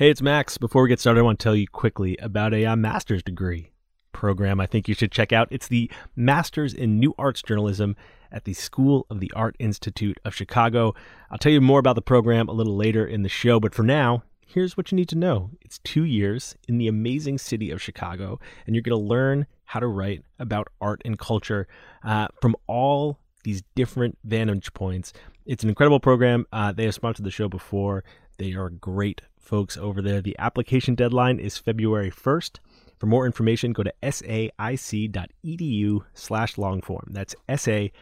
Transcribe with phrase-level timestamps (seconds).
[0.00, 0.56] Hey, it's Max.
[0.56, 3.70] Before we get started, I want to tell you quickly about a uh, master's degree
[4.12, 5.46] program I think you should check out.
[5.50, 7.96] It's the Masters in New Arts Journalism
[8.32, 10.94] at the School of the Art Institute of Chicago.
[11.30, 13.82] I'll tell you more about the program a little later in the show, but for
[13.82, 15.50] now, here's what you need to know.
[15.60, 19.80] It's two years in the amazing city of Chicago, and you're going to learn how
[19.80, 21.68] to write about art and culture
[22.04, 25.12] uh, from all these different vantage points.
[25.44, 26.46] It's an incredible program.
[26.54, 28.02] Uh, they have sponsored the show before.
[28.38, 30.22] They are great folks over there.
[30.22, 32.60] The application deadline is February 1st.
[32.98, 37.06] For more information, go to saic.edu slash longform.
[37.08, 37.94] That's saic.edu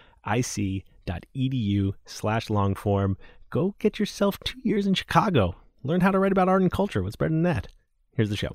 [2.05, 3.17] slash longform.
[3.49, 5.55] Go get yourself two years in Chicago.
[5.83, 7.03] Learn how to write about art and culture.
[7.03, 7.69] What's better than that?
[8.13, 8.55] Here's the show.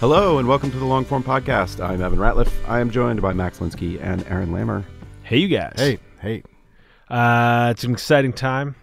[0.00, 1.84] Hello and welcome to the Longform Podcast.
[1.84, 2.50] I'm Evan Ratliff.
[2.66, 4.84] I am joined by Max Linsky and Aaron Lammer.
[5.22, 5.74] Hey, you guys.
[5.76, 6.42] Hey, hey,
[7.12, 8.74] Uh, it's an exciting time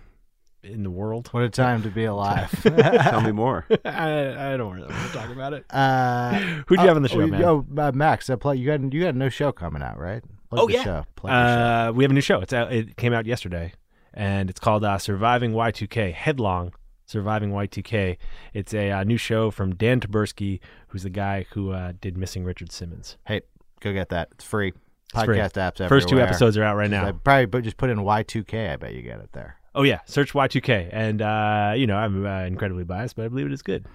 [0.64, 1.28] in the world.
[1.32, 2.52] what a time to be alive.
[2.64, 3.66] Tell me more.
[3.86, 5.66] I, I don't want to talk about it.
[5.72, 6.34] uh,
[6.68, 7.44] Who'd you have on the show, oh, man?
[7.44, 10.22] Oh, uh, Max, uh, play, you got you got a new show coming out, right?
[10.50, 10.84] Plug Oh, the yeah.
[10.84, 11.06] show.
[11.16, 11.90] Plug the show.
[11.90, 12.40] Uh, we have a new show.
[12.42, 13.74] It's out, it came out yesterday,
[14.14, 16.74] and it's called uh, "Surviving Y2K." Headlong,
[17.08, 18.18] "Surviving Y2K."
[18.54, 22.44] It's a uh, new show from Dan Taberski, who's the guy who uh, did "Missing
[22.46, 23.42] Richard Simmons." Hey,
[23.80, 24.30] go get that.
[24.34, 24.74] It's free.
[25.14, 25.38] It's free.
[25.38, 25.88] Podcast apps.
[25.90, 27.08] First two episodes are out right now.
[27.08, 28.72] uh, probably, but just put in Y2K.
[28.74, 29.56] I bet you get it there.
[29.76, 33.46] Oh yeah, search Y2K, and uh, you know I'm uh, incredibly biased, but I believe
[33.46, 33.86] it is good.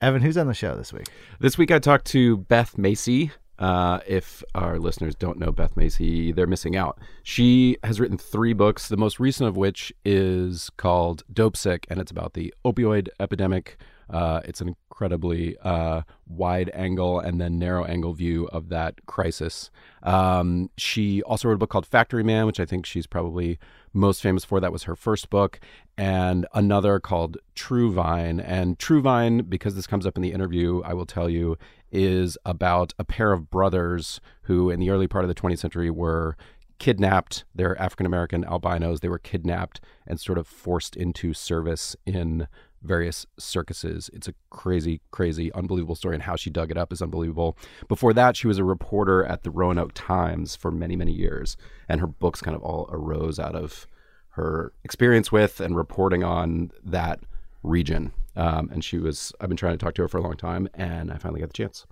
[0.00, 1.06] Evan, who's on the show this week?
[1.40, 3.32] This week I talked to Beth Macy.
[3.58, 6.98] Uh, if our listeners don't know Beth Macy, they're missing out.
[7.22, 12.10] She has written three books, the most recent of which is called Dopesick, and it's
[12.10, 13.78] about the opioid epidemic.
[14.08, 19.70] Uh, it's an incredibly uh, wide angle and then narrow angle view of that crisis.
[20.02, 23.58] Um, she also wrote a book called Factory Man, which I think she's probably
[23.92, 24.60] most famous for.
[24.60, 25.58] That was her first book,
[25.98, 28.38] and another called True Vine.
[28.38, 31.56] And True Vine, because this comes up in the interview, I will tell you,
[31.90, 35.90] is about a pair of brothers who, in the early part of the 20th century,
[35.90, 36.36] were
[36.78, 37.44] kidnapped.
[37.54, 39.00] They're African American albinos.
[39.00, 42.48] They were kidnapped and sort of forced into service in
[42.86, 44.10] various circuses.
[44.12, 47.56] It's a crazy, crazy, unbelievable story, and how she dug it up is unbelievable.
[47.88, 51.56] Before that, she was a reporter at the Roanoke Times for many, many years,
[51.88, 53.86] and her books kind of all arose out of
[54.30, 57.20] her experience with and reporting on that
[57.62, 58.12] region.
[58.36, 60.68] Um, and she was, I've been trying to talk to her for a long time,
[60.74, 61.86] and I finally got the chance.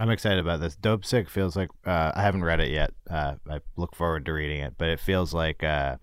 [0.00, 0.76] I'm excited about this.
[0.76, 2.92] Dopesick feels like uh, I haven't read it yet.
[3.10, 5.96] Uh, I look forward to reading it, but it feels like uh,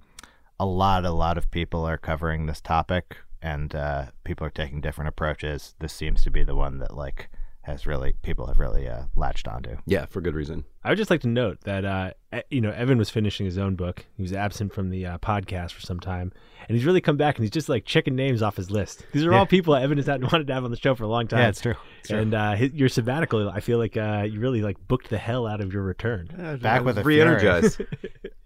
[0.59, 4.81] a lot, a lot of people are covering this topic, and uh, people are taking
[4.81, 5.75] different approaches.
[5.79, 7.29] This seems to be the one that like
[7.65, 9.75] has really people have really uh, latched onto.
[9.85, 10.65] Yeah, for good reason.
[10.83, 12.11] I would just like to note that uh,
[12.51, 14.05] you know Evan was finishing his own book.
[14.15, 16.31] He was absent from the uh, podcast for some time,
[16.67, 19.03] and he's really come back and he's just like checking names off his list.
[19.11, 19.39] These are Yeah.
[19.39, 21.39] all people Evan has had wanted to have on the show for a long time.
[21.39, 21.75] Yeah, it's true.
[22.01, 22.19] It's true.
[22.19, 25.47] And uh, his, your sabbatical, I feel like uh, you really like booked the hell
[25.47, 26.59] out of your return.
[26.61, 27.15] Back with a fury.
[27.17, 27.81] re-energized.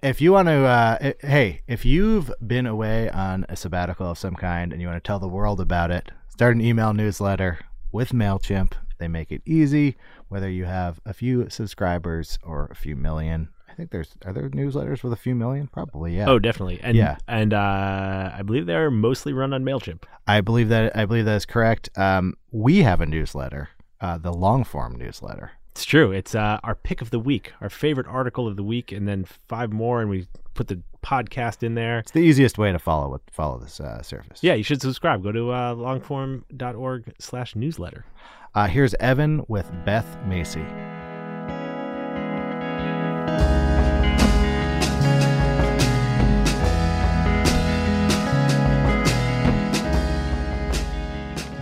[0.01, 4.17] If you want to, uh, i- hey, if you've been away on a sabbatical of
[4.17, 7.59] some kind and you want to tell the world about it, start an email newsletter
[7.91, 8.71] with MailChimp.
[8.99, 9.95] They make it easy,
[10.27, 13.49] whether you have a few subscribers or a few million.
[13.69, 15.67] I think there's, are there newsletters with a few million?
[15.67, 16.29] Probably, yeah.
[16.29, 16.79] Oh, definitely.
[16.83, 17.17] And Yeah.
[17.27, 20.03] and uh, I believe they're mostly run on Mailchimp.
[20.27, 21.89] I believe that, I believe that is correct.
[21.97, 23.69] Um, we have a newsletter,
[24.01, 25.51] uh, the long form newsletter.
[25.71, 26.11] It's true.
[26.11, 29.25] It's uh, our pick of the week, our favorite article of the week, and then
[29.47, 31.99] five more, and we put the podcast in there.
[31.99, 34.43] It's the easiest way to follow what follow this uh, service.
[34.43, 35.23] Yeah, you should subscribe.
[35.23, 38.05] Go to uh, longform.org slash newsletter.
[38.53, 40.63] Uh, here's Evan with Beth Macy.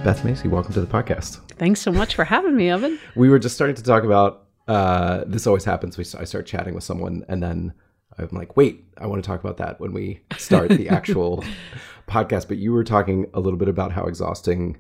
[0.04, 1.40] Beth Macy, welcome to the podcast.
[1.52, 3.00] Thanks so much for having me, Evan.
[3.16, 5.48] We were just starting to talk about uh, this.
[5.48, 5.98] Always happens.
[5.98, 7.74] We I start chatting with someone, and then
[8.18, 11.44] I'm like, "Wait, I want to talk about that when we start the actual
[12.08, 14.78] podcast." But you were talking a little bit about how exhausting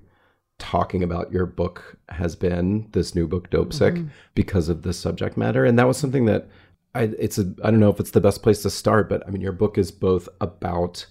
[0.60, 4.07] talking about your book has been, this new book, Dopesick, mm-hmm.
[4.34, 6.48] because of the subject matter, and that was something that
[6.95, 7.04] I.
[7.19, 7.54] It's a.
[7.63, 9.78] I don't know if it's the best place to start, but I mean, your book
[9.78, 11.06] is both about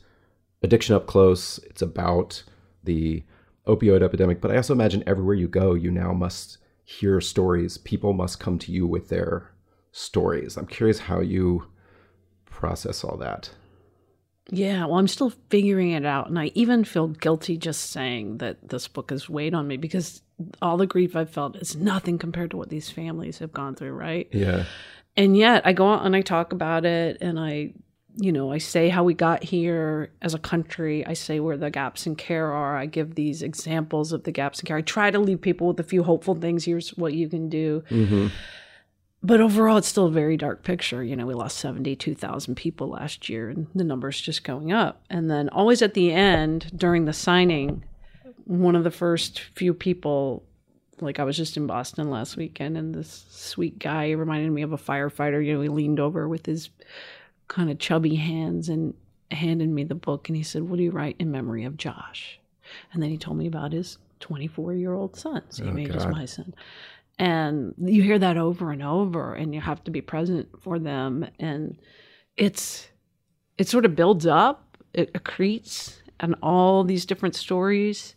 [0.63, 1.59] addiction up close.
[1.59, 2.43] It's about
[2.85, 3.25] the
[3.67, 7.79] opioid epidemic, but I also imagine everywhere you go, you now must hear stories.
[7.79, 9.51] People must come to you with their
[9.93, 10.57] stories.
[10.57, 11.67] I'm curious how you
[12.57, 13.51] process all that.
[14.51, 16.29] Yeah, well, I'm still figuring it out.
[16.29, 20.23] And I even feel guilty just saying that this book has weighed on me because
[20.63, 23.93] all the grief I've felt is nothing compared to what these families have gone through,
[23.93, 24.29] right?
[24.33, 24.65] Yeah.
[25.17, 27.73] And yet I go out and I talk about it and I
[28.19, 31.07] you know, I say how we got here as a country.
[31.07, 32.77] I say where the gaps in care are.
[32.77, 34.79] I give these examples of the gaps in care.
[34.79, 36.65] I try to leave people with a few hopeful things.
[36.65, 37.85] Here's what you can do.
[37.91, 38.29] Mm-hmm.
[39.23, 41.03] But overall, it's still a very dark picture.
[41.03, 45.03] You know, we lost 72,000 people last year, and the number's just going up.
[45.11, 47.85] And then, always at the end, during the signing,
[48.45, 50.45] one of the first few people
[51.01, 54.73] like I was just in Boston last weekend, and this sweet guy reminded me of
[54.73, 55.45] a firefighter.
[55.45, 56.71] You know, he leaned over with his
[57.49, 58.95] kind of chubby hands and
[59.31, 62.39] handed me the book and he said, What do you write in memory of Josh?
[62.93, 65.43] And then he told me about his 24 year old son.
[65.51, 66.11] So he oh, made God.
[66.11, 66.55] my son.
[67.19, 71.27] And you hear that over and over, and you have to be present for them.
[71.39, 71.79] And
[72.37, 72.89] it's,
[73.57, 78.17] it sort of builds up, it accretes, and all these different stories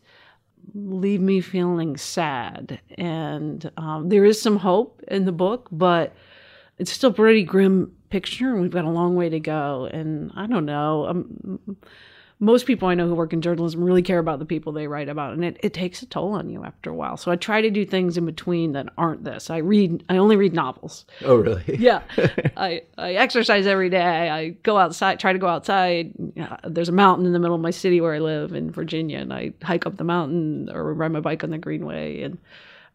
[0.74, 2.80] leave me feeling sad.
[2.98, 6.14] And um, there is some hope in the book, but
[6.78, 10.32] it's still a pretty grim picture and we've got a long way to go and
[10.36, 11.78] i don't know um,
[12.42, 15.10] most people i know who work in journalism really care about the people they write
[15.10, 17.18] about and it, it takes a toll on you after a while.
[17.18, 19.50] So i try to do things in between that aren't this.
[19.50, 21.06] I read i only read novels.
[21.24, 21.64] Oh really?
[21.80, 22.02] Yeah.
[22.58, 24.30] I i exercise every day.
[24.30, 26.14] I go outside try to go outside.
[26.68, 29.34] There's a mountain in the middle of my city where i live in virginia and
[29.34, 32.38] i hike up the mountain or ride my bike on the greenway and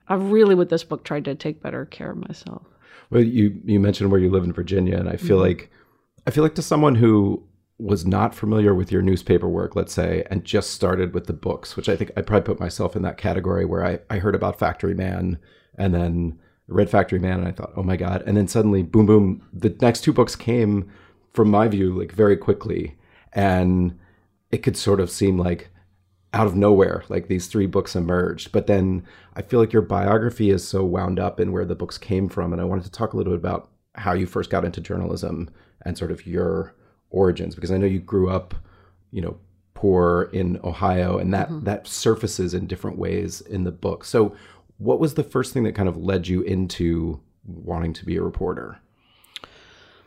[0.09, 2.63] i've really with this book tried to take better care of myself.
[3.11, 5.61] Well, you you mentioned where you live in Virginia, and I feel mm-hmm.
[5.61, 5.71] like
[6.27, 7.43] I feel like to someone who
[7.79, 11.77] was not familiar with your newspaper work, let's say, and just started with the books,
[11.77, 14.59] which I think I probably put myself in that category where I, I heard about
[14.59, 15.39] Factory Man
[15.77, 16.39] and then
[16.69, 18.23] read Factory Man and I thought, oh my God.
[18.27, 20.91] And then suddenly, boom, boom, the next two books came
[21.33, 22.97] from my view, like very quickly.
[23.33, 23.99] And
[24.53, 25.71] it could sort of seem like
[26.33, 28.53] out of nowhere, like these three books emerged.
[28.53, 29.05] But then
[29.35, 32.53] I feel like your biography is so wound up in where the books came from.
[32.53, 35.51] And I wanted to talk a little bit about how you first got into journalism
[35.85, 36.75] and sort of your
[37.15, 38.55] origins, because I know you grew up,
[39.11, 39.37] you know,
[39.75, 41.65] poor in Ohio, and that mm-hmm.
[41.65, 44.05] that surfaces in different ways in the book.
[44.05, 44.35] So,
[44.79, 48.23] what was the first thing that kind of led you into wanting to be a
[48.23, 48.79] reporter?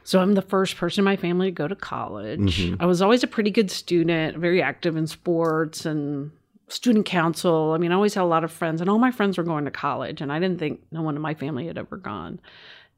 [0.04, 2.62] So I'm the first person in my family to go to college.
[2.62, 2.82] Mm-hmm.
[2.82, 6.32] I was always a pretty good student, very active in sports and
[6.70, 7.74] student council.
[7.74, 9.66] I mean, I always had a lot of friends, and all my friends were going
[9.66, 12.40] to college, and I didn't think no one in my family had ever gone.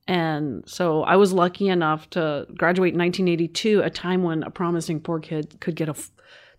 [0.10, 5.02] And so I was lucky enough to graduate in 1982, a time when a promising
[5.02, 5.94] poor kid could get a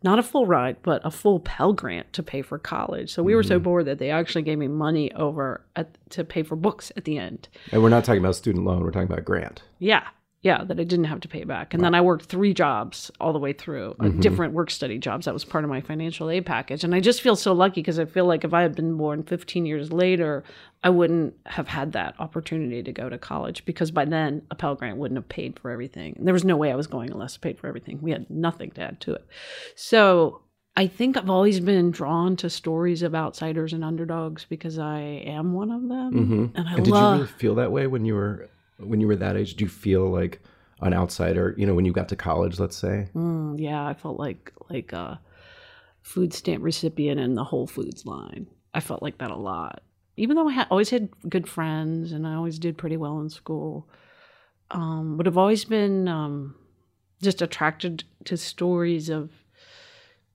[0.04, 3.12] not a full ride, but a full Pell Grant to pay for college.
[3.12, 3.36] So we mm-hmm.
[3.36, 3.64] were so mm-hmm.
[3.64, 7.18] bored that they actually gave me money over at, to pay for books at the
[7.18, 7.48] end.
[7.72, 9.62] And we're not talking about student loan; we're talking about grant.
[9.80, 10.06] Yeah,
[10.42, 11.74] yeah, that I didn't have to pay back.
[11.74, 11.86] And wow.
[11.86, 14.20] then I worked three jobs all the way through, uh, mm-hmm.
[14.20, 15.26] different work study jobs.
[15.26, 16.82] That was part of my financial aid package.
[16.82, 19.22] And I just feel so lucky because I feel like if I had been born
[19.22, 20.42] 15 years later,
[20.82, 24.74] I wouldn't have had that opportunity to go to college because by then a Pell
[24.74, 26.14] Grant wouldn't have paid for everything.
[26.16, 27.98] And there was no way I was going unless it paid for everything.
[28.00, 29.26] We had nothing to add to it.
[29.74, 30.40] So
[30.74, 35.52] I think I've always been drawn to stories of outsiders and underdogs because I am
[35.52, 36.12] one of them.
[36.14, 36.56] Mm-hmm.
[36.56, 37.12] And I and love.
[37.12, 38.48] Did you really feel that way when you were
[38.82, 39.56] when you were that age?
[39.56, 40.40] Do you feel like
[40.80, 41.54] an outsider?
[41.56, 43.08] You know, when you got to college, let's say.
[43.14, 45.20] Mm, yeah, I felt like like a
[46.02, 48.46] food stamp recipient in the Whole Foods line.
[48.72, 49.82] I felt like that a lot,
[50.16, 53.88] even though I always had good friends and I always did pretty well in school.
[54.70, 56.54] Um, but I've always been um,
[57.20, 59.30] just attracted to stories of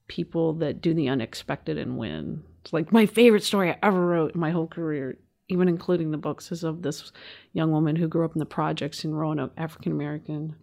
[0.08, 2.44] people that do the unexpected and win.
[2.62, 6.18] It's like my favorite story I ever wrote in my whole career even including the
[6.18, 7.12] books, is of this
[7.54, 10.56] young woman who grew up in the projects in Roanoke, African American,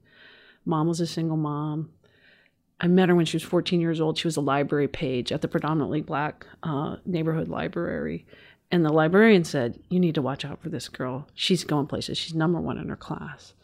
[0.65, 1.91] Mom was a single mom.
[2.81, 4.19] I met her when she was 14 years old.
[4.19, 8.27] She was a library page at the predominantly black uh, neighborhood library.
[8.71, 11.29] And the librarian said, You need to watch out for this girl.
[11.35, 12.19] She's going places.
[12.19, 13.55] She's number one in her class.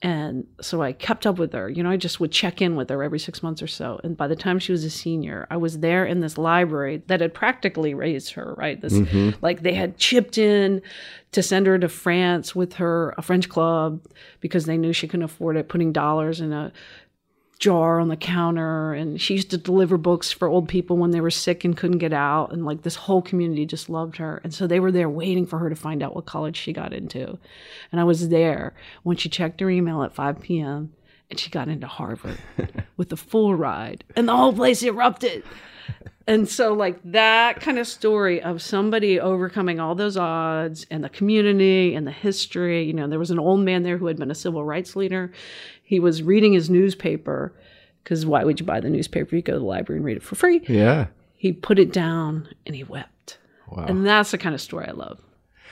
[0.00, 1.68] And so I kept up with her.
[1.68, 4.00] You know, I just would check in with her every six months or so.
[4.04, 7.20] And by the time she was a senior, I was there in this library that
[7.20, 8.80] had practically raised her, right?
[8.80, 9.30] This, mm-hmm.
[9.42, 10.82] like, they had chipped in
[11.32, 14.00] to send her to France with her, a French club,
[14.40, 16.72] because they knew she couldn't afford it, putting dollars in a
[17.58, 21.20] jar on the counter and she used to deliver books for old people when they
[21.20, 24.40] were sick and couldn't get out and like this whole community just loved her.
[24.44, 26.92] And so they were there waiting for her to find out what college she got
[26.92, 27.38] into.
[27.90, 30.92] And i was there when she checked her email at 5 p.m
[31.30, 32.38] and she got into harvard
[32.96, 35.42] with a full ride and the whole place erupted
[36.28, 41.08] and so like that kind of story of somebody overcoming all those odds and the
[41.08, 44.30] community and the history you know there was an old man there who had been
[44.30, 45.32] a civil rights leader
[45.82, 47.52] he was reading his newspaper
[48.04, 50.22] because why would you buy the newspaper you go to the library and read it
[50.22, 51.06] for free Yeah.
[51.36, 53.38] he put it down and he wept
[53.70, 53.86] Wow.
[53.88, 55.18] and that's the kind of story i love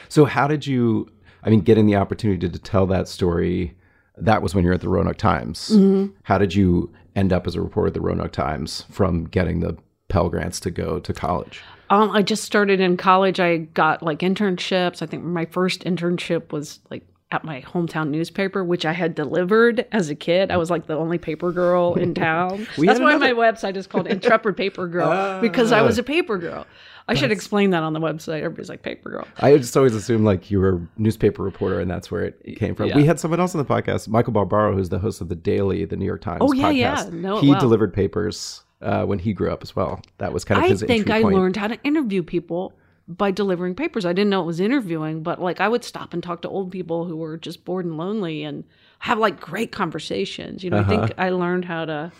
[0.09, 1.11] So how did you?
[1.43, 3.75] I mean, getting the opportunity to tell that story.
[4.17, 5.71] That was when you're at the Roanoke Times.
[5.71, 6.13] Mm-hmm.
[6.25, 9.77] How did you end up as a reporter at the Roanoke Times from getting the
[10.09, 11.61] Pell Grants to go to college?
[11.91, 13.39] Um, I just started in college.
[13.41, 15.03] I got like internships.
[15.03, 19.85] I think my first internship was like at my hometown newspaper, which I had delivered
[19.93, 20.51] as a kid.
[20.51, 22.67] I was like the only paper girl in town.
[22.77, 26.39] That's why another- my website is called Intrepid Paper Girl because I was a paper
[26.39, 26.67] girl.
[27.09, 28.39] I should explain that on the website.
[28.43, 29.29] Everybody's like paper girl.
[29.39, 32.75] I just always assumed like you were a newspaper reporter and that's where it came
[32.75, 32.89] from.
[32.89, 32.97] Yeah.
[32.97, 35.85] We had someone else on the podcast, Michael Barbaro, who's the host of the Daily,
[35.85, 37.23] the New York Times Oh, yeah, podcast.
[37.23, 37.37] yeah.
[37.39, 37.61] It he well.
[37.61, 40.01] delivered papers uh, when he grew up as well.
[40.19, 41.35] That was kind of I his think entry I point.
[41.37, 42.73] learned how to interview people
[43.09, 44.05] by delivering papers.
[44.05, 46.73] I didn't know it was interviewing, but like I would stop and talk to old
[46.73, 48.65] people who were just bored and lonely and
[49.01, 50.65] have like great conversations.
[50.65, 51.07] You know, I Uh-huh.
[51.07, 52.13] think I learned how to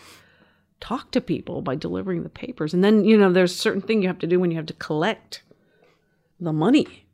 [0.79, 2.73] talk to people by delivering the papers.
[2.73, 4.67] And then, you know, there's a certain thing you have to do when you have
[4.67, 5.41] to collect
[6.39, 7.06] the money.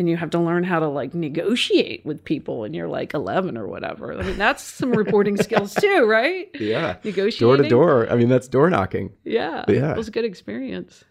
[0.00, 3.58] And you have to learn how to like negotiate with people when you're like 11
[3.58, 4.18] or whatever.
[4.18, 6.48] I mean, that's some reporting skills too, right?
[6.58, 6.96] Yeah.
[7.04, 7.46] Negotiating.
[7.46, 8.10] Door to door.
[8.10, 9.12] I mean, that's door knocking.
[9.24, 9.66] Yeah.
[9.68, 9.90] Yeah.
[9.92, 11.04] It was a good experience.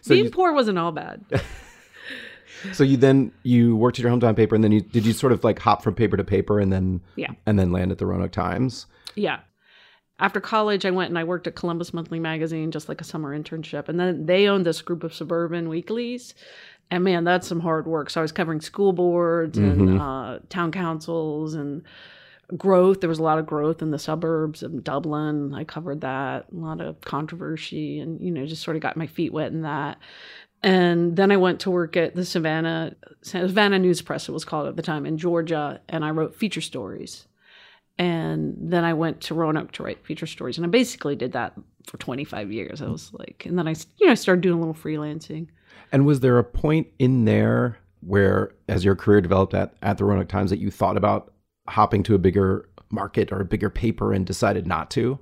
[0.00, 1.24] So Being you- poor wasn't all bad.
[2.72, 5.32] So you then you worked at your hometown paper, and then you did you sort
[5.32, 7.32] of like hop from paper to paper, and then Yeah.
[7.44, 8.86] and then land at the Roanoke Times.
[9.14, 9.40] Yeah.
[10.18, 13.38] After college, I went and I worked at Columbus Monthly Magazine, just like a summer
[13.38, 13.88] internship.
[13.88, 16.34] And then they owned this group of suburban weeklies.
[16.90, 18.10] And man, that's some hard work.
[18.10, 21.82] So I was covering school boards and uh, town councils and
[22.56, 23.00] growth.
[23.00, 25.54] There was a lot of growth in the suburbs of Dublin.
[25.54, 29.06] I covered that, a lot of controversy, and, you know, just sort of got my
[29.06, 29.98] feet wet in that.
[30.62, 34.68] And then I went to work at the Savannah, Savannah News Press, it was called
[34.68, 35.80] at the time, in Georgia.
[35.88, 37.26] And I wrote feature stories
[37.98, 41.54] and then I went to Roanoke to write feature stories, and I basically did that
[41.86, 42.82] for 25 years.
[42.82, 45.48] I was like, and then I, you know, I started doing a little freelancing.
[45.92, 50.04] And was there a point in there where, as your career developed at at the
[50.04, 51.32] Roanoke Times, that you thought about
[51.68, 55.18] hopping to a bigger market or a bigger paper and decided not to?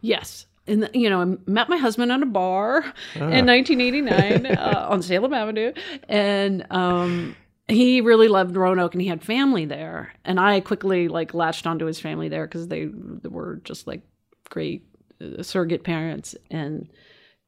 [0.00, 2.78] Yes, and you know, I met my husband at a bar
[3.14, 5.72] in 1989 uh, on Salem Avenue,
[6.08, 7.36] and um,
[7.68, 11.86] he really loved Roanoke, and he had family there, and I quickly like latched onto
[11.86, 12.90] his family there because they,
[13.24, 14.02] were just like
[14.50, 14.86] great
[15.20, 16.90] uh, surrogate parents, and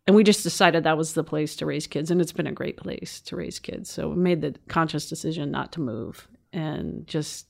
[0.06, 2.52] and we just decided that was the place to raise kids, and it's been a
[2.52, 3.90] great place to raise kids.
[3.90, 7.48] So we made the conscious decision not to move and just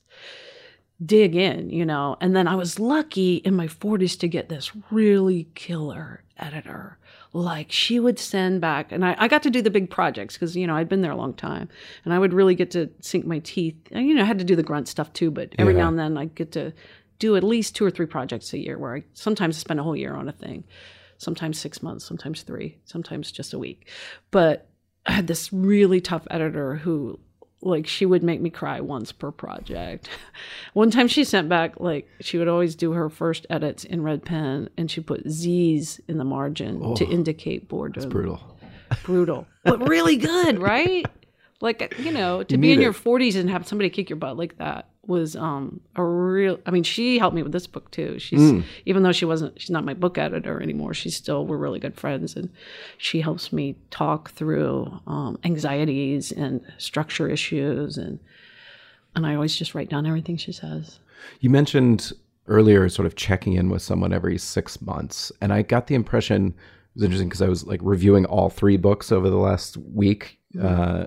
[1.04, 2.16] dig in, you know.
[2.20, 6.98] And then I was lucky in my 40s to get this really killer editor.
[7.36, 10.56] Like she would send back, and I, I got to do the big projects because,
[10.56, 11.68] you know, I'd been there a long time
[12.04, 13.76] and I would really get to sink my teeth.
[13.92, 15.82] And, you know, I had to do the grunt stuff too, but every Yeah.
[15.82, 16.72] now and then I get to
[17.18, 19.94] do at least two or three projects a year where I sometimes spend a whole
[19.96, 20.64] year on a thing,
[21.18, 23.86] sometimes six months, sometimes three, sometimes just a week.
[24.30, 24.70] But
[25.04, 27.20] I had this really tough editor who
[27.62, 30.08] like she would make me cry once per project.
[30.74, 34.24] One time she sent back like she would always do her first edits in red
[34.24, 38.08] pen and she put Z's in the margin to indicate boredom.
[38.08, 38.40] Brutal.
[39.02, 39.46] Brutal.
[39.64, 41.06] But really good, right?
[41.62, 44.18] Like you know, to You be in need your 40s and have somebody kick your
[44.18, 47.90] butt like that was um a real I mean, she helped me with this book
[47.90, 48.18] too.
[48.18, 48.64] She's Mm.
[48.84, 51.94] even though she wasn't she's not my book editor anymore, she's still we're really good
[51.96, 52.50] friends and
[52.98, 58.18] she helps me talk through um, anxieties and structure issues and
[59.14, 60.98] and I always just write down everything she says.
[61.40, 62.12] You mentioned
[62.48, 65.32] earlier sort of checking in with someone every six months.
[65.40, 66.54] And I got the impression, it
[66.94, 71.06] was interesting because I was like reviewing all three books over the last week uh,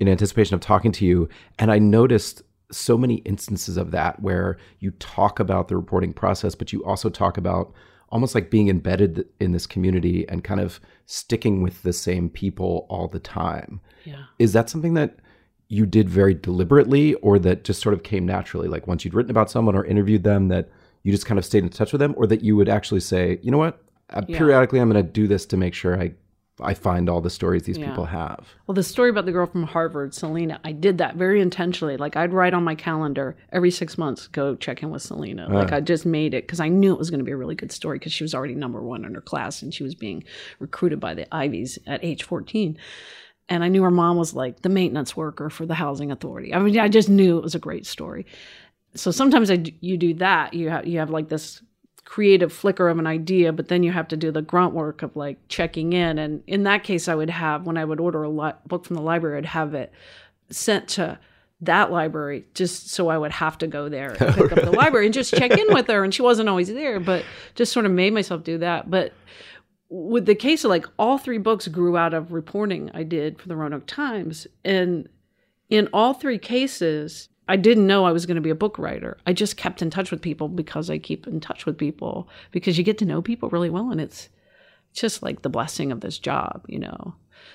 [0.00, 1.28] in anticipation of talking to you.
[1.58, 6.54] And I noticed so many instances of that where you talk about the reporting process,
[6.54, 7.72] but you also talk about
[8.10, 12.86] almost like being embedded in this community and kind of sticking with the same people
[12.88, 13.80] all the time.
[14.04, 14.24] Yeah.
[14.38, 15.16] Is that something that
[15.68, 18.68] you did very deliberately or that just sort of came naturally?
[18.68, 20.70] Like once you'd written about someone or interviewed them, that
[21.02, 23.38] you just kind of stayed in touch with them, or that you would actually say,
[23.42, 24.38] you know what, uh, Yeah.
[24.38, 26.12] periodically I'm going to do this to make sure I
[26.60, 27.88] I find all the stories these Yeah.
[27.88, 28.46] people have.
[28.66, 31.96] Well, the story about the girl from Harvard, Selena, I did that very intentionally.
[31.96, 35.46] Like I'd write on my calendar every six months, go check in with Selena.
[35.48, 35.54] Uh.
[35.54, 37.54] Like I just made it because I knew it was going to be a really
[37.54, 40.24] good story because she was already number one in her class and she was being
[40.58, 42.76] recruited by the Ivies at age 14.
[43.48, 46.52] And I knew her mom was like the maintenance worker for the housing authority.
[46.52, 48.26] I mean, I just knew it was a great story.
[48.94, 50.54] So sometimes I, you do that.
[50.54, 51.62] You have you have like this
[52.08, 55.14] creative flicker of an idea, but then you have to do the grunt work of
[55.14, 56.18] like checking in.
[56.18, 58.96] And in that case, I would have when I would order a li- book from
[58.96, 59.92] the library, I'd have it
[60.48, 61.18] sent to
[61.60, 65.04] that library just so I would have to go there and pick up the library
[65.04, 66.02] and just check in with her.
[66.02, 68.90] And she wasn't always there, but just sort of made myself do that.
[68.90, 69.12] But
[69.90, 73.48] with the case of like all three books grew out of reporting I did for
[73.48, 74.46] the Roanoke Times.
[74.64, 75.10] And
[75.68, 79.16] in all three cases, I didn't know I was going to be a book writer.
[79.26, 82.76] I just kept in touch with people because I keep in touch with people because
[82.76, 84.28] you get to know people really well and it's
[84.92, 87.14] just like the blessing of this job, you know.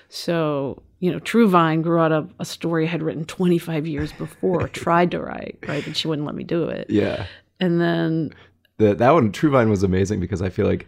[0.10, 4.12] So, you know, True Vine grew out of a story I had written 25 years
[4.14, 5.84] before, tried to write, right?
[5.86, 6.90] But she wouldn't let me do it.
[6.90, 7.26] Yeah.
[7.60, 8.34] And then,
[8.78, 10.88] The, that one, True Vine, was amazing because I feel like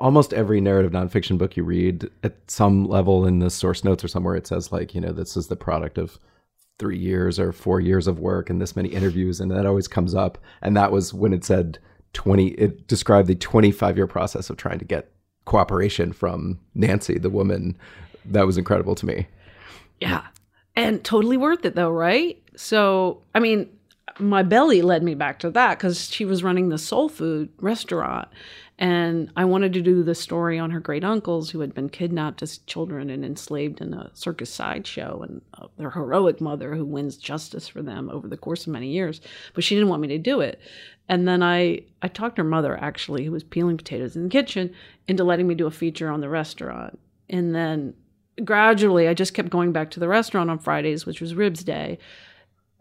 [0.00, 4.08] almost every narrative nonfiction book you read, at some level in the source notes or
[4.08, 6.18] somewhere, it says like, you know, this is the product of
[6.78, 10.14] three years or four years of work and this many interviews, and that always comes
[10.14, 10.38] up.
[10.62, 11.78] And that was when it said
[12.12, 12.48] twenty.
[12.48, 15.10] It described the twenty-five year process of trying to get
[15.44, 17.76] cooperation from Nancy, the woman.
[18.24, 19.26] That was incredible to me.
[20.00, 20.26] yeah.
[20.74, 22.42] And totally worth it though, right?
[22.56, 23.70] So, I mean,
[24.18, 28.28] my belly led me back to that because she was running the soul food restaurant.
[28.78, 32.42] And I wanted to do the story on her great uncles who had been kidnapped
[32.42, 37.16] as children and enslaved in a circus sideshow, and uh, their heroic mother who wins
[37.16, 39.22] justice for them over the course of many years.
[39.54, 40.60] But she didn't want me to do it.
[41.08, 44.74] And then I, I talked her mother, actually, who was peeling potatoes in the kitchen,
[45.08, 46.98] into letting me do a feature on the restaurant.
[47.30, 47.94] And then
[48.44, 51.98] gradually, I just kept going back to the restaurant on Fridays, which was Ribs Day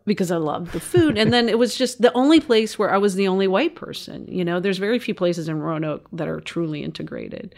[0.05, 1.17] because I loved the food.
[1.17, 4.25] And then it was just the only place where I was the only white person.
[4.27, 7.55] You know, there's very few places in Roanoke that are truly integrated.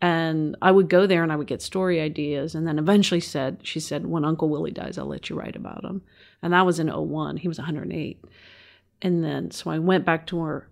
[0.00, 2.54] And I would go there and I would get story ideas.
[2.54, 5.84] And then eventually said, she said, when Uncle Willie dies, I'll let you write about
[5.84, 6.02] him.
[6.42, 7.36] And that was in 01.
[7.36, 8.24] He was 108.
[9.02, 10.68] And then, so I went back to her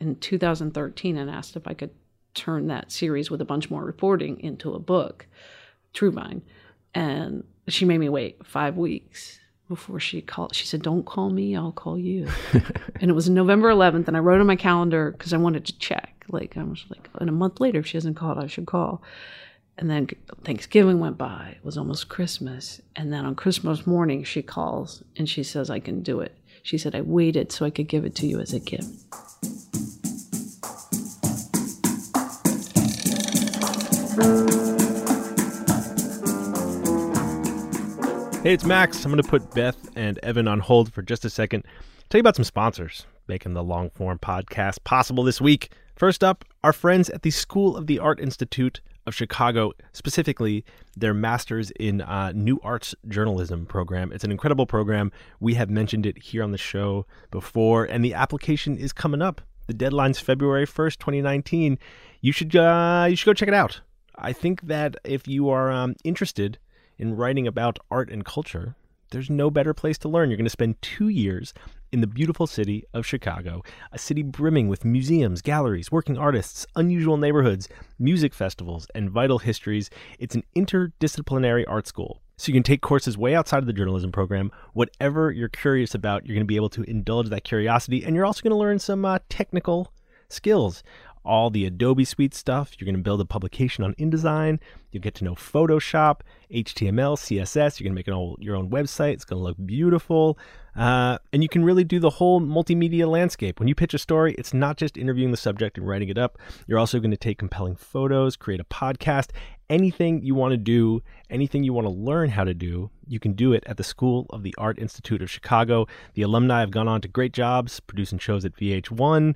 [0.00, 1.90] in 2013 and asked if I could
[2.32, 5.26] turn that series with a bunch more reporting into a book,
[5.92, 6.42] True Vine.
[6.94, 9.39] And she made me wait five weeks
[9.70, 10.52] before she called.
[10.54, 12.28] She said, Don't call me, I'll call you.
[12.52, 15.78] and it was November 11th, and I wrote on my calendar because I wanted to
[15.78, 16.24] check.
[16.28, 19.00] Like, I was like, and a month later, if she hasn't called, I should call.
[19.78, 20.08] And then
[20.44, 21.54] Thanksgiving went by.
[21.56, 22.82] It was almost Christmas.
[22.96, 26.36] And then on Christmas morning, she calls and she says, I can do it.
[26.62, 28.90] She said, I waited so I could give it to you as a gift.
[38.42, 39.04] Hey, it's Max.
[39.04, 41.62] I'm going to put Beth and Evan on hold for just a second.
[42.08, 45.72] Tell you about some sponsors making the long form podcast possible this week.
[45.94, 50.64] First up, our friends at the School of the Art Institute of Chicago, specifically
[50.96, 54.10] their Masters in uh, New Arts Journalism program.
[54.10, 55.12] It's an incredible program.
[55.38, 59.42] We have mentioned it here on the show before, and the application is coming up.
[59.66, 61.78] The deadline's February 1st, 2019.
[62.22, 63.82] You should, uh, you should go check it out.
[64.14, 66.58] I think that if you are um, interested
[67.00, 68.76] in writing about art and culture,
[69.10, 70.28] there's no better place to learn.
[70.28, 71.54] You're going to spend two years
[71.90, 77.16] in the beautiful city of Chicago, a city brimming with museums, galleries, working artists, unusual
[77.16, 79.88] neighborhoods, music festivals, and vital histories.
[80.18, 82.20] It's an interdisciplinary art school.
[82.36, 84.52] So you can take courses way outside of the journalism program.
[84.74, 88.26] Whatever you're curious about, you're going to be able to indulge that curiosity, and you're
[88.26, 89.92] also going to learn some uh, technical
[90.28, 90.82] skills
[91.24, 92.72] all the Adobe Suite stuff.
[92.78, 94.58] You're going to build a publication on InDesign.
[94.90, 97.78] You'll get to know Photoshop, HTML, CSS.
[97.78, 99.14] You're going to make an all, your own website.
[99.14, 100.38] It's going to look beautiful.
[100.76, 103.58] Uh, and you can really do the whole multimedia landscape.
[103.58, 106.38] When you pitch a story, it's not just interviewing the subject and writing it up.
[106.66, 109.30] You're also going to take compelling photos, create a podcast,
[109.68, 113.32] anything you want to do, anything you want to learn how to do, you can
[113.32, 115.86] do it at the School of the Art Institute of Chicago.
[116.14, 119.34] The alumni have gone on to great jobs producing shows at VH1,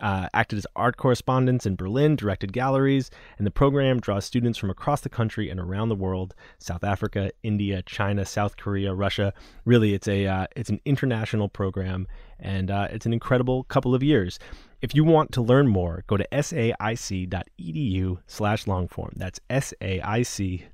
[0.00, 4.70] uh, acted as art correspondents in Berlin, directed galleries, and the program draws students from
[4.70, 9.32] across the country and around the world: South Africa, India, China, South Korea, Russia.
[9.64, 12.06] Really, it's a uh, it's an international program,
[12.38, 14.38] and uh, it's an incredible couple of years.
[14.82, 19.14] If you want to learn more, go to saic.edu slash longform.
[19.16, 20.72] That's saic.edu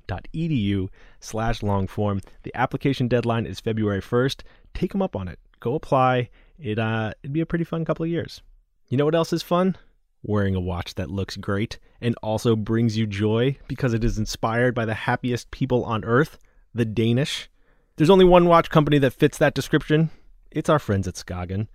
[1.21, 2.23] slash longform.
[2.43, 4.41] The application deadline is February 1st.
[4.73, 5.39] Take them up on it.
[5.61, 6.29] Go apply.
[6.59, 8.41] It, uh, it'd be a pretty fun couple of years.
[8.87, 9.77] You know what else is fun?
[10.21, 14.75] Wearing a watch that looks great and also brings you joy because it is inspired
[14.75, 16.37] by the happiest people on earth,
[16.73, 17.49] the Danish.
[17.95, 20.09] There's only one watch company that fits that description.
[20.51, 21.67] It's our friends at Skagen.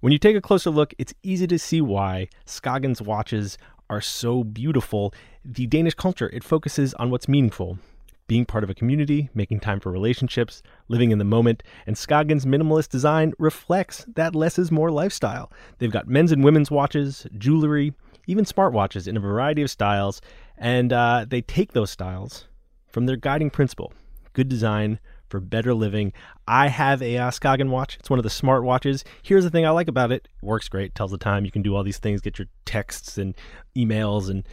[0.00, 3.56] When you take a closer look, it's easy to see why Skagen's watches
[3.88, 5.14] are so beautiful.
[5.44, 7.78] The Danish culture, it focuses on what's meaningful.
[8.26, 12.46] Being part of a community, making time for relationships, living in the moment, and Skagen's
[12.46, 15.52] minimalist design reflects that less is more lifestyle.
[15.78, 17.92] They've got men's and women's watches, jewelry,
[18.26, 20.22] even smartwatches in a variety of styles,
[20.56, 22.46] and uh, they take those styles
[22.88, 23.92] from their guiding principle
[24.34, 26.12] good design for better living.
[26.46, 27.96] I have a uh, Skagen watch.
[27.98, 29.04] It's one of the smart watches.
[29.22, 30.28] Here's the thing I like about it.
[30.42, 31.46] It works great, tells the time.
[31.46, 33.34] You can do all these things, get your texts and
[33.74, 34.46] emails and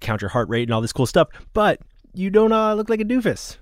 [0.00, 1.28] count your heart rate and all this cool stuff.
[1.52, 1.80] But
[2.16, 3.58] you don't uh, look like a doofus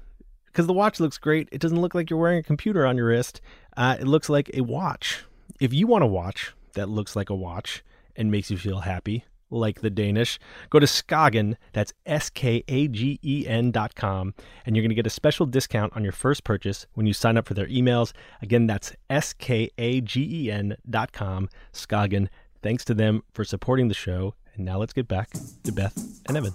[0.46, 1.48] because the watch looks great.
[1.50, 3.40] It doesn't look like you're wearing a computer on your wrist.
[3.76, 5.24] Uh, it looks like a watch.
[5.60, 7.82] If you want a watch that looks like a watch
[8.14, 10.38] and makes you feel happy, like the Danish,
[10.70, 14.90] go to Skagen, that's S K A G E N dot com, and you're going
[14.90, 17.66] to get a special discount on your first purchase when you sign up for their
[17.66, 18.12] emails.
[18.40, 22.28] Again, that's S K A G E N dot com, Skagen.
[22.62, 24.34] Thanks to them for supporting the show.
[24.54, 25.30] And now let's get back
[25.64, 25.96] to Beth
[26.28, 26.54] and Evan.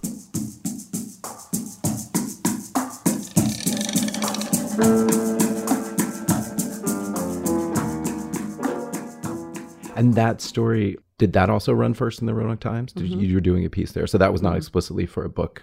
[9.96, 12.94] And that story, did that also run first in the Roanoke Times?
[12.94, 15.30] Did you, you were doing a piece there, so that was not explicitly for a
[15.30, 15.62] book.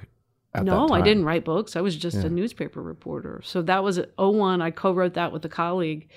[0.52, 1.74] At no, I didn't write books.
[1.74, 3.40] I was just a newspaper reporter.
[3.44, 4.60] So that was at 01.
[4.60, 6.08] I co-wrote that with a colleague,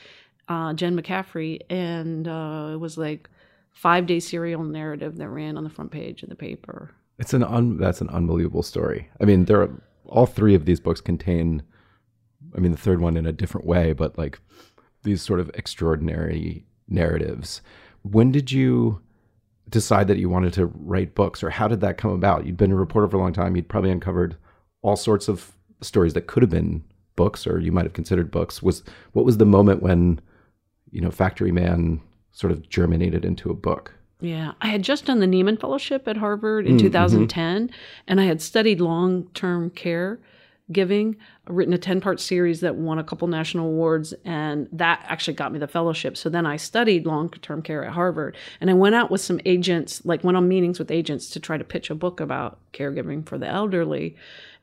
[0.50, 3.30] uh, Jen McCaffrey, and uh, it was like
[3.72, 6.92] five day serial narrative that ran on the front page of the paper.
[7.20, 9.10] It's an un, that's an unbelievable story.
[9.22, 11.64] I mean, there are all three of these books contain.
[12.56, 14.40] I mean, the third one in a different way, but like
[15.04, 17.62] these sort of extraordinary narratives.
[18.02, 19.02] When did you
[19.70, 22.46] decide that you wanted to write books, or how did that come about?
[22.46, 23.56] You'd been a reporter for a long time.
[23.56, 24.36] You'd probably uncovered
[24.82, 26.84] all sorts of stories that could have been
[27.16, 28.64] books, or you might have considered books.
[28.64, 28.84] Was
[29.14, 30.20] what was the moment when,
[30.92, 33.94] you know, Factory Man sort of germinated into a book?
[34.22, 36.88] Yeah, I had just done the Nieman Fellowship at Harvard in mm, mm-hmm.
[36.88, 37.70] 2010,
[38.08, 40.20] and I had studied long term care
[40.71, 41.15] giving,
[41.47, 45.51] written a 10 part series that won a couple national awards, and that actually got
[45.51, 46.17] me the fellowship.
[46.17, 49.39] So then I studied long term care at Harvard, and I went out with some
[49.45, 53.25] agents, like went on meetings with agents to try to pitch a book about caregiving
[53.25, 54.15] for the elderly,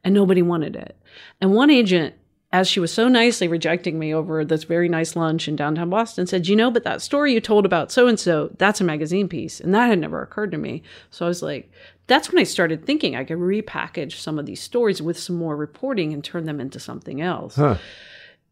[0.04, 0.96] and nobody wanted it.
[1.40, 2.14] And one agent
[2.52, 6.26] as she was so nicely rejecting me over this very nice lunch in downtown Boston,
[6.26, 9.28] said, You know, but that story you told about so and so, that's a magazine
[9.28, 9.60] piece.
[9.60, 10.82] And that had never occurred to me.
[11.10, 11.70] So I was like,
[12.06, 15.56] That's when I started thinking I could repackage some of these stories with some more
[15.56, 17.56] reporting and turn them into something else.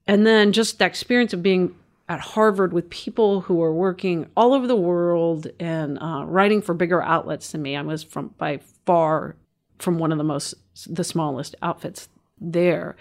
[0.07, 1.75] And then just the experience of being
[2.09, 6.75] at Harvard with people who are working all over the world and uh, writing for
[6.75, 7.77] bigger outlets than me.
[7.77, 9.37] I was from by far
[9.79, 10.55] from one of the most
[10.87, 12.09] the smallest outfits
[12.41, 12.97] there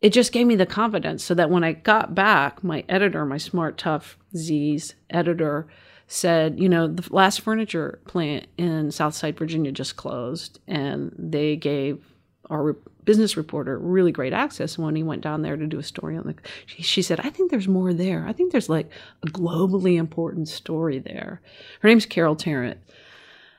[0.00, 3.38] it just gave me the confidence so that when I got back, my editor, my
[3.38, 5.66] smart, tough Z's editor,
[6.08, 12.02] said, you know, the last furniture plant in Southside, Virginia just closed, and they gave
[12.48, 15.82] our re- business reporter really great access when he went down there to do a
[15.82, 16.34] story on the.
[16.64, 18.26] She, she said, I think there's more there.
[18.26, 18.90] I think there's like
[19.22, 21.42] a globally important story there.
[21.80, 22.78] Her name's Carol Tarrant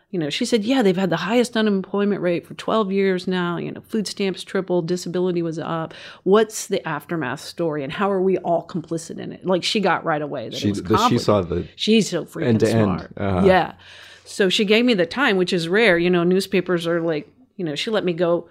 [0.09, 3.57] you know, she said, yeah, they've had the highest unemployment rate for 12 years now.
[3.57, 5.93] You know, food stamps tripled, disability was up.
[6.23, 9.45] What's the aftermath story, and how are we all complicit in it?
[9.45, 12.25] Like she got right away that She it was the, she saw the She's so
[12.25, 12.83] freaking end to end.
[12.85, 13.13] smart.
[13.17, 13.45] Uh-huh.
[13.45, 13.73] Yeah.
[14.25, 15.97] So she gave me the time, which is rare.
[15.97, 18.49] You know, newspapers are like, you know, she let me go.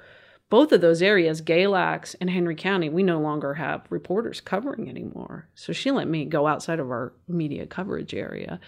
[0.51, 5.47] Both of those areas, Galax and Henry County, we no longer have reporters covering anymore.
[5.55, 8.59] So she let me go outside of our media coverage area.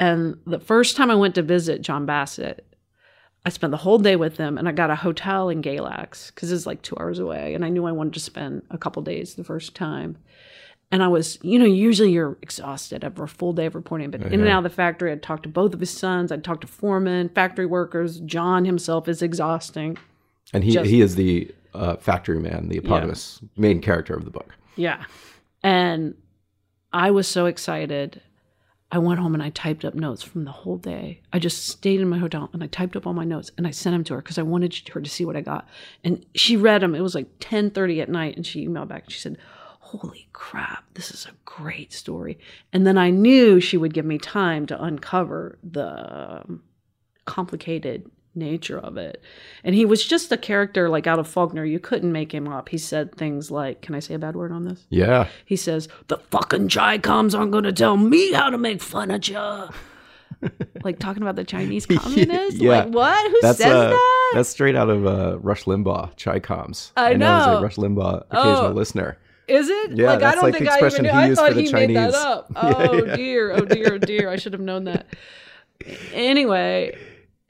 [0.00, 2.66] And the first time I went to visit John Bassett,
[3.46, 6.50] I spent the whole day with him and I got a hotel in Galax because
[6.50, 7.54] it's like two hours away.
[7.54, 10.16] And I knew I wanted to spend a couple days the first time.
[10.90, 14.20] And I was, you know, usually you're exhausted after a full day of reporting, but
[14.22, 16.60] in and out of the factory, I'd talked to both of his sons, I'd talked
[16.60, 18.20] to foremen, factory workers.
[18.20, 19.98] John himself is exhausting.
[20.52, 24.30] and he Just- he is the uh, factory man, the eponymous main character of the
[24.30, 24.54] book.
[24.76, 25.04] Yeah.
[25.62, 26.14] And
[26.92, 28.22] I was so excited.
[28.94, 31.20] I went home and I typed up notes from the whole day.
[31.32, 33.72] I just stayed in my hotel and I typed up all my notes and I
[33.72, 35.68] sent them to her because I wanted her to see what I got.
[36.04, 36.94] And she read them.
[36.94, 39.36] It was like 10:30 at night and she emailed back and she said,
[39.80, 42.38] "Holy crap, this is a great story."
[42.72, 46.62] And then I knew she would give me time to uncover the um,
[47.24, 49.22] complicated nature of it.
[49.62, 51.64] And he was just a character like out of Faulkner.
[51.64, 52.68] You couldn't make him up.
[52.68, 55.28] He said things like, "Can I say a bad word on this?" Yeah.
[55.44, 59.26] He says, "The fucking Chicoms aren't going to tell me how to make fun of
[59.28, 59.68] you."
[60.82, 62.60] like talking about the Chinese communists.
[62.60, 62.84] Yeah.
[62.84, 63.30] Like what?
[63.30, 64.30] Who That's says uh, that?
[64.34, 66.90] that's straight out of uh, Rush Limbaugh, Chicoms.
[66.96, 67.36] I know.
[67.38, 67.58] he's know.
[67.58, 68.72] a Rush Limbaugh occasional Oh.
[68.72, 69.16] listener.
[69.46, 69.92] Is it?
[69.92, 71.10] Yeah, like I that's don't like think the I even expression knew.
[71.10, 72.14] he I used thought for the made that Chinese.
[72.14, 72.50] up.
[72.54, 73.16] Yeah, Oh yeah.
[73.16, 74.30] dear, oh dear, oh dear.
[74.30, 75.06] I should have known that.
[76.12, 76.96] Anyway,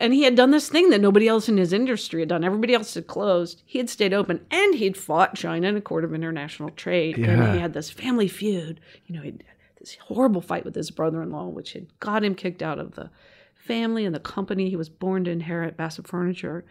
[0.04, 2.44] and he had done this thing that nobody else in his industry had done.
[2.44, 3.62] Everybody else had closed.
[3.64, 7.16] He had stayed open, and he'd fought China in a court of international trade.
[7.16, 8.80] And he had this family feud.
[9.06, 9.42] You know, he had
[9.80, 13.08] this horrible fight with his brother-in-law, which had got him kicked out of the
[13.54, 16.66] family and the company he was born to inherit, Bassett Furniture.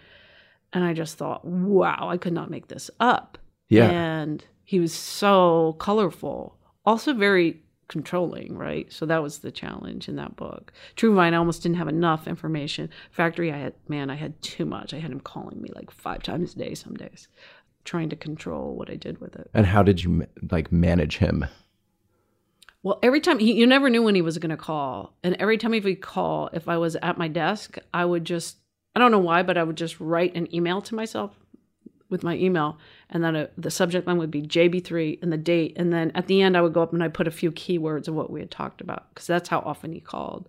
[0.72, 3.39] And I just thought, wow, I could not make this up.
[3.67, 3.89] Yeah.
[3.89, 8.91] And he was so colorful, also very controlling, right?
[8.91, 10.72] So that was the challenge in that book.
[10.96, 12.89] True Vine, I almost didn't have enough information.
[13.12, 14.93] Factory, I had, man, I had too much.
[14.93, 17.28] I had him calling me like five times a day some days,
[17.86, 19.50] trying to control what I did with it.
[19.54, 21.46] And how did you like manage him?
[22.82, 25.58] Well, every time he, you never knew when he was going to call, and every
[25.58, 28.58] time he would call, if I was at my desk, I would just
[28.96, 31.32] I don't know why, but I would just write an email to myself
[32.13, 32.78] with my email,
[33.10, 36.28] and then uh the subject line would be JB3 and the date, and then at
[36.28, 38.39] the end I would go up and I put a few keywords of what we
[38.39, 40.47] had talked about because that's how often he called,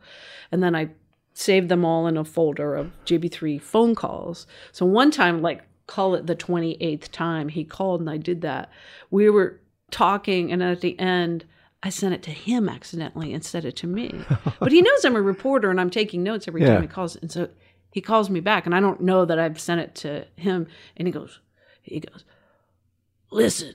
[0.52, 0.90] and then I
[1.32, 4.46] saved them all in a folder of JB3 phone calls.
[4.70, 8.70] So one time, like call it the 28th time he called and I did that,
[9.10, 9.58] we were
[9.90, 11.44] talking and at the end
[11.82, 14.14] I sent it to him accidentally instead of to me.
[14.60, 16.68] but he knows I'm a reporter and I'm taking notes every Yeah.
[16.74, 17.16] time he calls.
[17.16, 17.48] And so
[17.92, 20.66] he calls me back and I don't know that I've sent it to him.
[20.96, 21.40] And he goes,
[21.84, 22.24] he goes,
[23.30, 23.74] listen,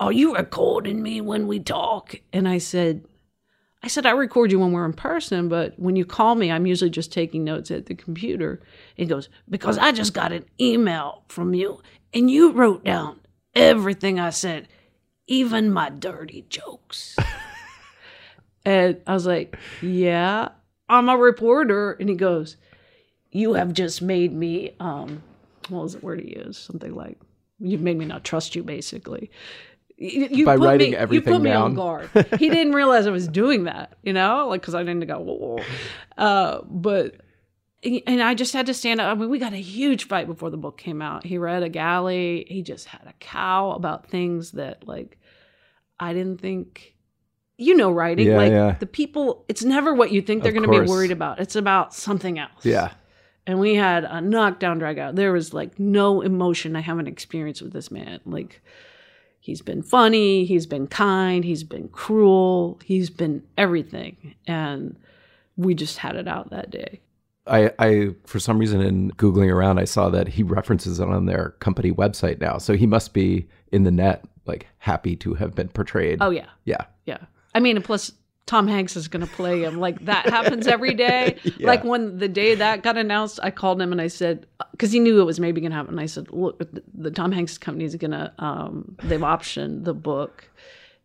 [0.00, 2.14] are you recording me when we talk?
[2.32, 3.04] And I said,
[3.82, 6.66] I said, I record you when we're in person, but when you call me, I'm
[6.66, 8.60] usually just taking notes at the computer.
[8.96, 11.80] He goes, Because I just got an email from you
[12.12, 13.20] and you wrote down
[13.54, 14.68] everything I said,
[15.26, 17.16] even my dirty jokes.
[18.64, 20.48] and I was like, Yeah,
[20.88, 21.92] I'm a reporter.
[21.92, 22.56] And he goes,
[23.30, 25.22] You have just made me, um,
[25.68, 26.60] what was the word he used?
[26.60, 27.18] Something like,
[27.60, 29.30] You've made me not trust you, basically.
[30.00, 32.08] You, By put writing me, everything you put me on guard.
[32.38, 35.34] he didn't realize I was doing that, you know, like because I didn't go, whoa,
[35.56, 35.64] whoa.
[36.16, 37.16] Uh, but
[37.82, 39.10] and I just had to stand up.
[39.16, 41.24] I mean, we got a huge fight before the book came out.
[41.24, 42.46] He read a galley.
[42.48, 45.18] He just had a cow about things that like
[45.98, 46.94] I didn't think.
[47.60, 48.76] You know, writing Yeah, like yeah.
[48.78, 49.44] the people.
[49.48, 51.40] It's never what you think they're going to be worried about.
[51.40, 52.92] It's about something else Yeah.
[53.48, 55.16] And we had a knockdown drag out.
[55.16, 58.20] There was like no emotion I haven't experienced with this man.
[58.26, 58.60] Like
[59.40, 64.34] he's been funny, he's been kind, he's been cruel, he's been everything.
[64.46, 64.96] And
[65.56, 67.00] we just had it out that day.
[67.46, 71.24] I, I, for some reason, in Googling around, I saw that he references it on
[71.24, 72.58] their company website now.
[72.58, 76.18] So he must be in the net, like happy to have been portrayed.
[76.20, 76.48] Oh yeah.
[76.66, 76.84] yeah.
[77.06, 77.24] Yeah.
[77.54, 78.12] I mean, plus
[78.48, 79.78] Tom Hanks is going to play him.
[79.78, 81.36] Like that happens every day.
[81.60, 85.00] Like when the day that got announced, I called him and I said, because he
[85.00, 85.98] knew it was maybe going to happen.
[85.98, 89.92] I said, look, the, the Tom Hanks company is going to, um, they've optioned the
[89.92, 90.50] book.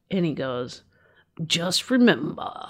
[0.10, 0.84] And he goes,
[1.46, 2.70] just remember,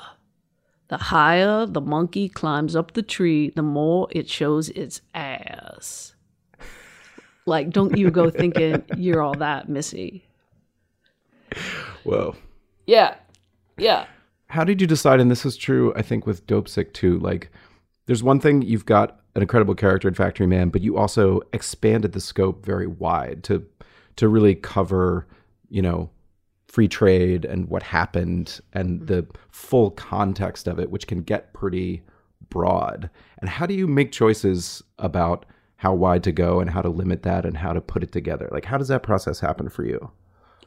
[0.88, 6.16] the higher the monkey climbs up the tree, the more it shows its ass.
[7.46, 10.26] Like, don't you go thinking you're all that, Missy.
[12.04, 12.36] Well,
[12.88, 13.16] Yeah.
[13.78, 14.08] Yeah.
[14.54, 15.20] How did you decide?
[15.20, 17.18] And this is true, I think, with Dopesick too.
[17.18, 17.50] Like,
[18.06, 22.12] there's one thing you've got an incredible character in Factory Man, but you also expanded
[22.12, 23.66] the scope very wide to
[24.18, 25.26] to really cover,
[25.70, 26.08] you know,
[26.68, 29.06] free trade and what happened and mm-hmm.
[29.08, 32.04] the full context of it, which can get pretty
[32.52, 33.10] broad.
[33.40, 37.24] And how do you make choices about how wide to go and how to limit
[37.24, 38.50] that and how to put it together?
[38.52, 40.12] Like, how does that process happen for you?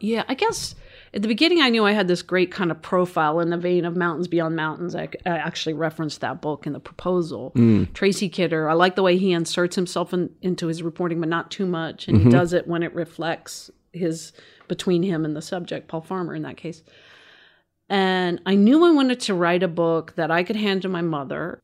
[0.00, 0.74] Yeah, I guess
[1.16, 3.86] at the beginning I knew I had this great kind of profile in the vein
[3.86, 4.94] of Mountains Beyond Mountains.
[4.94, 7.52] I, I actually referenced that book in the proposal.
[7.56, 7.90] Mm.
[7.94, 11.50] Tracy Kidder, I like the way he inserts himself in, into his reporting, but not
[11.50, 12.06] too much.
[12.06, 12.32] And he mm-hmm.
[12.32, 14.34] does it when it reflects his
[14.68, 16.82] between him and the subject, Paul Farmer in that case.
[17.88, 21.00] And I knew I wanted to write a book that I could hand to my
[21.00, 21.62] mother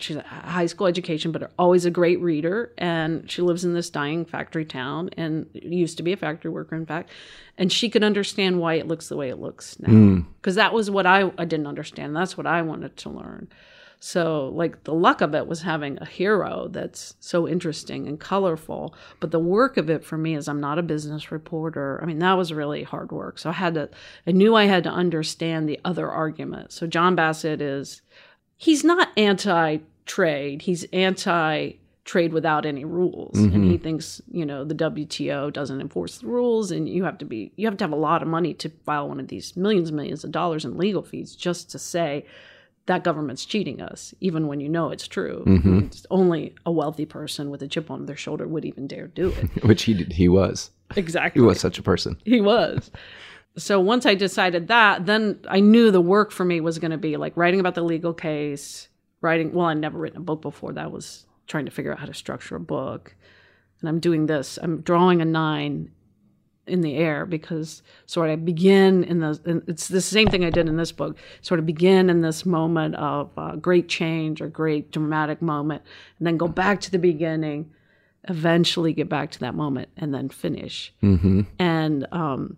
[0.00, 2.72] She's a high school education, but always a great reader.
[2.78, 6.76] And she lives in this dying factory town and used to be a factory worker,
[6.76, 7.10] in fact.
[7.56, 9.88] And she could understand why it looks the way it looks now.
[9.88, 10.20] Hmm.
[10.36, 12.14] Because that was what I, I didn't understand.
[12.14, 13.48] That's what I wanted to learn.
[14.00, 18.94] So, like, the luck of it was having a hero that's so interesting and colorful.
[19.18, 21.98] But the work of it for me is I'm not a business reporter.
[22.00, 23.40] I mean, that was really hard work.
[23.40, 23.90] So, I had to,
[24.28, 26.70] I knew I had to understand the other argument.
[26.70, 28.02] So, John Bassett is,
[28.58, 31.72] he's not anti trade, he's anti
[32.04, 33.38] trade without any rules.
[33.38, 33.82] And he mm-hmm.
[33.82, 37.66] thinks you know the WTO doesn't enforce the rules and you have to be you
[37.66, 40.24] have to have a lot of money to file one of these millions and millions
[40.24, 42.26] of dollars in legal fees just to say
[42.86, 45.44] that government's cheating us even when you know it's true.
[45.46, 45.78] Mm-hmm.
[45.80, 49.28] It's only a wealthy person with a chip on their shoulder would even dare do
[49.28, 49.62] it.
[49.64, 50.70] Which he did, he was.
[50.96, 51.42] exactly.
[51.42, 52.16] He was such a person.
[52.24, 52.90] he was.
[53.56, 56.98] So once I decided that, then I knew the work for me was going to
[56.98, 58.88] be like writing about the legal case,
[59.20, 59.52] writing.
[59.52, 60.72] Well, I'd never written a book before.
[60.72, 63.16] That was trying to figure out how to structure a book.
[63.80, 64.58] And I'm doing this.
[64.62, 65.90] I'm drawing a nine
[66.66, 69.40] in the air because sort of begin in the.
[69.44, 71.16] And it's the same thing I did in this book.
[71.40, 75.82] Sort of begin in this moment of uh, great change or great dramatic moment,
[76.18, 77.72] and then go back to the beginning.
[78.28, 81.42] Eventually, get back to that moment, and then finish Mm-hmm.
[81.58, 82.56] and um,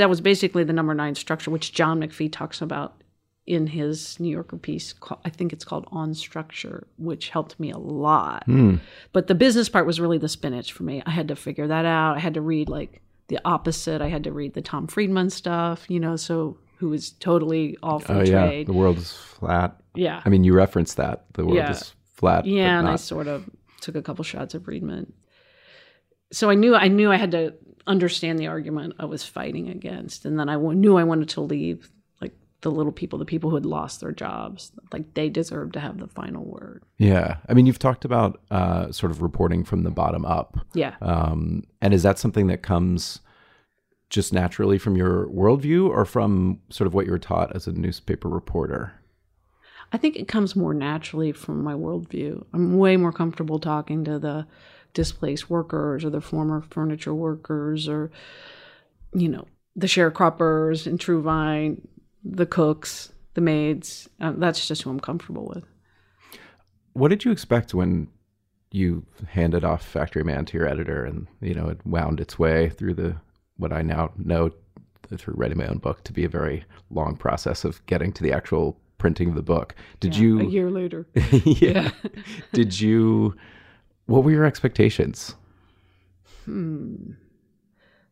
[0.00, 3.02] that was basically the number nine structure, which John McPhee talks about
[3.46, 4.94] in his New Yorker piece.
[5.24, 8.44] I think it's called On Structure, which helped me a lot.
[8.44, 8.76] Hmm.
[9.12, 11.02] But the business part was really the spinach for me.
[11.06, 12.16] I had to figure that out.
[12.16, 14.02] I had to read like the opposite.
[14.02, 17.98] I had to read the Tom Friedman stuff, you know, so who is totally all
[17.98, 19.76] for Oh yeah, the world is flat.
[19.94, 20.22] Yeah.
[20.24, 21.70] I mean, you referenced that the world Yeah.
[21.72, 22.46] is flat.
[22.46, 23.48] Yeah, and I sort of
[23.80, 25.12] took a couple shots of Friedman.
[26.32, 27.54] So I knew I knew I had to
[27.86, 31.40] understand the argument I was fighting against, and then I w- knew I wanted to
[31.40, 31.90] leave
[32.20, 35.80] like the little people, the people who had lost their jobs, like they deserved to
[35.80, 36.82] have the final word.
[36.98, 37.36] yeah.
[37.48, 40.58] I mean, you've talked about uh, sort of reporting from the bottom up.
[40.74, 43.20] Yeah, Um, and is that something that comes
[44.10, 47.72] just naturally from your worldview or from sort of what you were taught as a
[47.72, 48.92] newspaper reporter?
[49.92, 52.44] I think it comes more naturally from my worldview.
[52.52, 54.46] I'm way more comfortable talking to the
[54.94, 58.10] displaced workers or the former furniture workers or,
[59.14, 61.80] you know, the sharecroppers in Truvine,
[62.24, 64.08] the cooks, the maids.
[64.20, 65.64] Uh, that's just who I'm comfortable with.
[66.92, 68.08] What did you expect when
[68.72, 72.70] you handed off Factory Man to your editor and, you know, it wound its way
[72.70, 73.16] through the,
[73.56, 74.50] what I now know
[75.16, 78.32] through writing my own book to be a very long process of getting to the
[78.32, 79.74] actual printing of the book.
[79.98, 81.06] Did A you, a year later.
[81.14, 81.90] yeah.
[82.52, 83.34] Did you,
[84.10, 85.36] what were your expectations?
[86.44, 87.12] Hmm.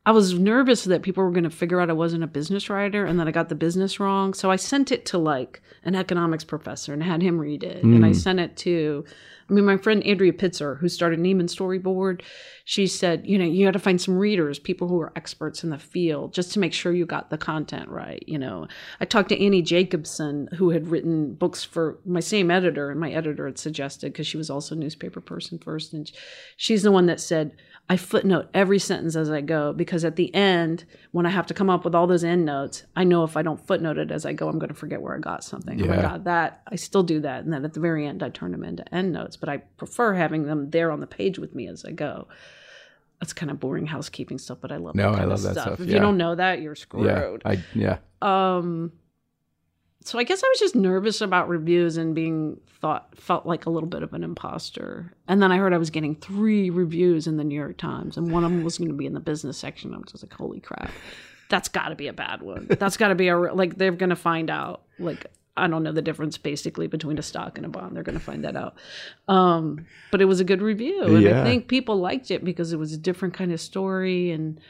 [0.08, 3.04] I was nervous that people were going to figure out I wasn't a business writer
[3.04, 4.32] and that I got the business wrong.
[4.32, 7.84] So I sent it to like an economics professor and had him read it.
[7.84, 8.16] And I mm.
[8.16, 9.04] sent it to,
[9.50, 12.22] I mean, my friend Andrea Pitzer, who started Nieman Storyboard,
[12.64, 15.68] she said, you know, you got to find some readers, people who are experts in
[15.68, 18.24] the field, just to make sure you got the content right.
[18.26, 18.66] You know,
[19.00, 23.10] I talked to Annie Jacobsen, who had written books for my same editor, and my
[23.10, 25.92] editor had suggested, because she was also a newspaper person first.
[25.92, 26.10] And
[26.56, 27.56] she's the one that said,
[27.90, 31.54] I footnote every sentence as I go because at the end, when I have to
[31.54, 34.26] come up with all those end notes, I know if I don't footnote it as
[34.26, 35.82] I go, I'm going to forget where I got something.
[35.82, 37.44] Oh my God, that I still do that.
[37.44, 40.12] And then at the very end, I turn them into end notes, but I prefer
[40.12, 42.28] having them there on the page with me as I go.
[43.20, 45.64] That's kind of boring housekeeping stuff, but I love No, I love that stuff.
[45.64, 45.94] stuff, If yeah.
[45.94, 47.06] you don't know that, you're screwed.
[47.06, 47.36] Yeah.
[47.50, 47.98] I, yeah.
[48.20, 48.92] Um,
[50.04, 53.70] so I guess I was just nervous about reviews and being thought felt like a
[53.70, 55.12] little bit of an imposter.
[55.26, 58.30] And then I heard I was getting three reviews in the New York Times, and
[58.30, 59.92] one of them was going to be in the business section.
[59.94, 60.90] I was just like, "Holy crap,
[61.50, 62.68] that's got to be a bad one.
[62.70, 65.26] That's got to be a like they're going to find out like."
[65.60, 67.96] I don't know the difference basically between a stock and a bond.
[67.96, 68.76] They're going to find that out.
[69.26, 71.02] Um, but it was a good review.
[71.02, 71.40] And Yeah.
[71.40, 74.60] I think people liked it because it was a different kind of story and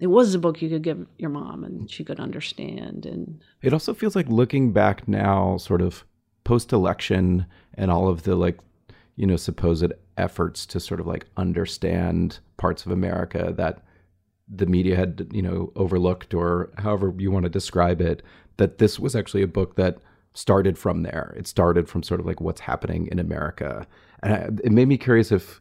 [0.00, 3.06] it was a book you could give your mom and she could understand.
[3.06, 6.04] And It also feels like looking back now, sort of
[6.44, 8.58] post election and all of the like,
[9.16, 13.82] you know, supposed efforts to sort of like understand parts of America that
[14.48, 18.22] the media had, you know, overlooked or however you want to describe it,
[18.56, 19.98] that this was actually a book that
[20.34, 21.34] started from there.
[21.36, 23.86] It started from sort of like what's happening in America.
[24.22, 25.60] And I, it made me curious if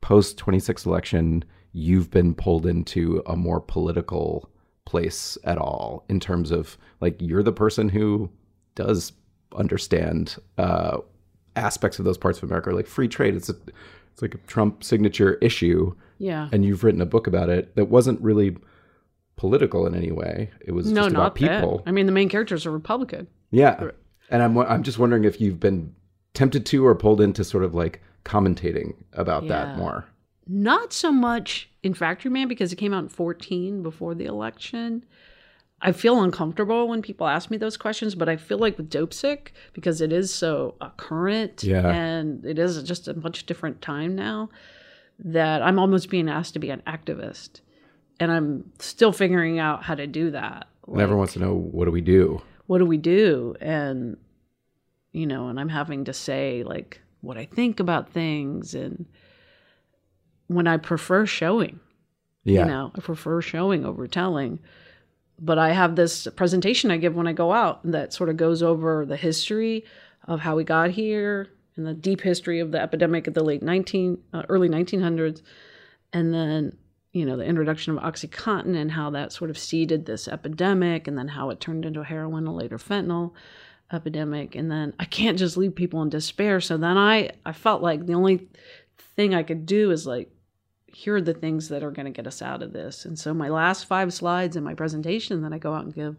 [0.00, 1.44] post 26 election,
[1.78, 4.50] you've been pulled into a more political
[4.84, 8.30] place at all in terms of like you're the person who
[8.74, 9.12] does
[9.56, 10.98] understand uh,
[11.56, 13.34] aspects of those parts of America, like free trade.
[13.34, 13.56] It's a
[14.12, 16.48] it's like a Trump signature issue, yeah.
[16.50, 18.56] and you've written a book about it that wasn't really
[19.36, 20.50] political in any way.
[20.60, 21.78] It was no, just not about people.
[21.78, 21.88] that.
[21.88, 23.28] I mean, the main characters are Republican.
[23.50, 23.90] Yeah,
[24.30, 25.94] and I'm I'm just wondering if you've been
[26.34, 29.48] tempted to or pulled into sort of like commentating about Yeah.
[29.48, 30.06] that more?
[30.48, 35.04] Not so much in Factory Man because it came out in 14 before the election.
[35.80, 39.48] I feel uncomfortable when people ask me those questions, but I feel like with Dopesick,
[39.74, 41.86] because it is so uh, current Yeah.
[41.88, 44.48] and it is just a much different time now,
[45.20, 47.60] that I'm almost being asked to be an activist.
[48.18, 50.66] And I'm still figuring out how to do that.
[50.88, 52.40] and everyone wants to know what do we do?
[52.66, 54.18] what do we do and
[55.12, 59.06] you know and i'm having to say like what i think about things and
[60.48, 61.78] when i prefer showing
[62.44, 62.60] Yeah.
[62.60, 64.58] you know i prefer showing over telling.
[65.40, 68.62] But i have this presentation i give when i go out that sort of goes
[68.62, 69.84] over the history
[70.26, 73.62] of how we got here and the deep history of the epidemic at the late
[73.62, 75.42] 19 uh, early 1900s
[76.12, 76.76] and then
[77.12, 81.16] you know the introduction of oxycontin and how that sort of seeded this epidemic and
[81.16, 83.32] then how it turned into heroin and later fentanyl
[83.92, 84.54] epidemic.
[84.54, 86.60] And then i can't just leave people in despair.
[86.60, 88.48] So then i i felt like the only
[89.16, 90.30] thing i could do is like
[90.92, 93.04] here are the things that are going to get us out of this.
[93.04, 96.16] And so my last five slides in my presentation that i go out and give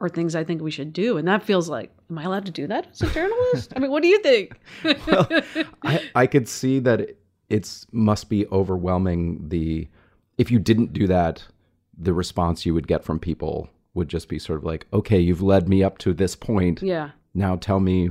[0.00, 1.16] are things i think we should do.
[1.16, 3.72] And that feels like am i allowed to do that as a journalist?
[3.76, 4.58] I mean what do you think?
[5.84, 7.16] I, I could see that it-
[7.48, 9.88] it's must be overwhelming the
[10.38, 11.44] if you didn't do that
[11.98, 15.42] the response you would get from people would just be sort of like okay you've
[15.42, 16.80] led me up to this point.
[16.80, 17.10] Yeah.
[17.34, 18.10] Now tell me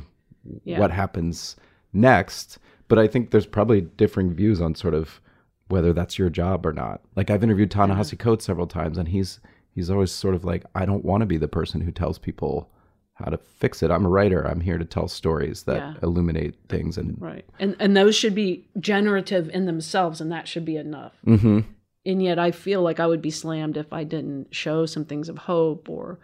[0.65, 0.79] Yeah.
[0.79, 1.55] what happens
[1.93, 2.57] next.
[2.89, 5.21] But i think there's probably differing views on sort of
[5.69, 7.91] whether that's your job or not like i've interviewed mm-hmm.
[7.91, 9.39] ta-nehisi coates several times and he's
[9.73, 12.69] he's always sort of like i don't want to be the person who tells people
[13.13, 15.93] how to fix it i'm a writer i'm here to tell stories that Yeah.
[16.03, 17.45] illuminate things and Right.
[17.59, 21.13] And and those should be generative in themselves and that should be enough.
[21.25, 21.59] Mm-hmm.
[22.05, 25.27] And yet I feel like I would be slammed if I didn't show some things
[25.29, 26.17] of hope or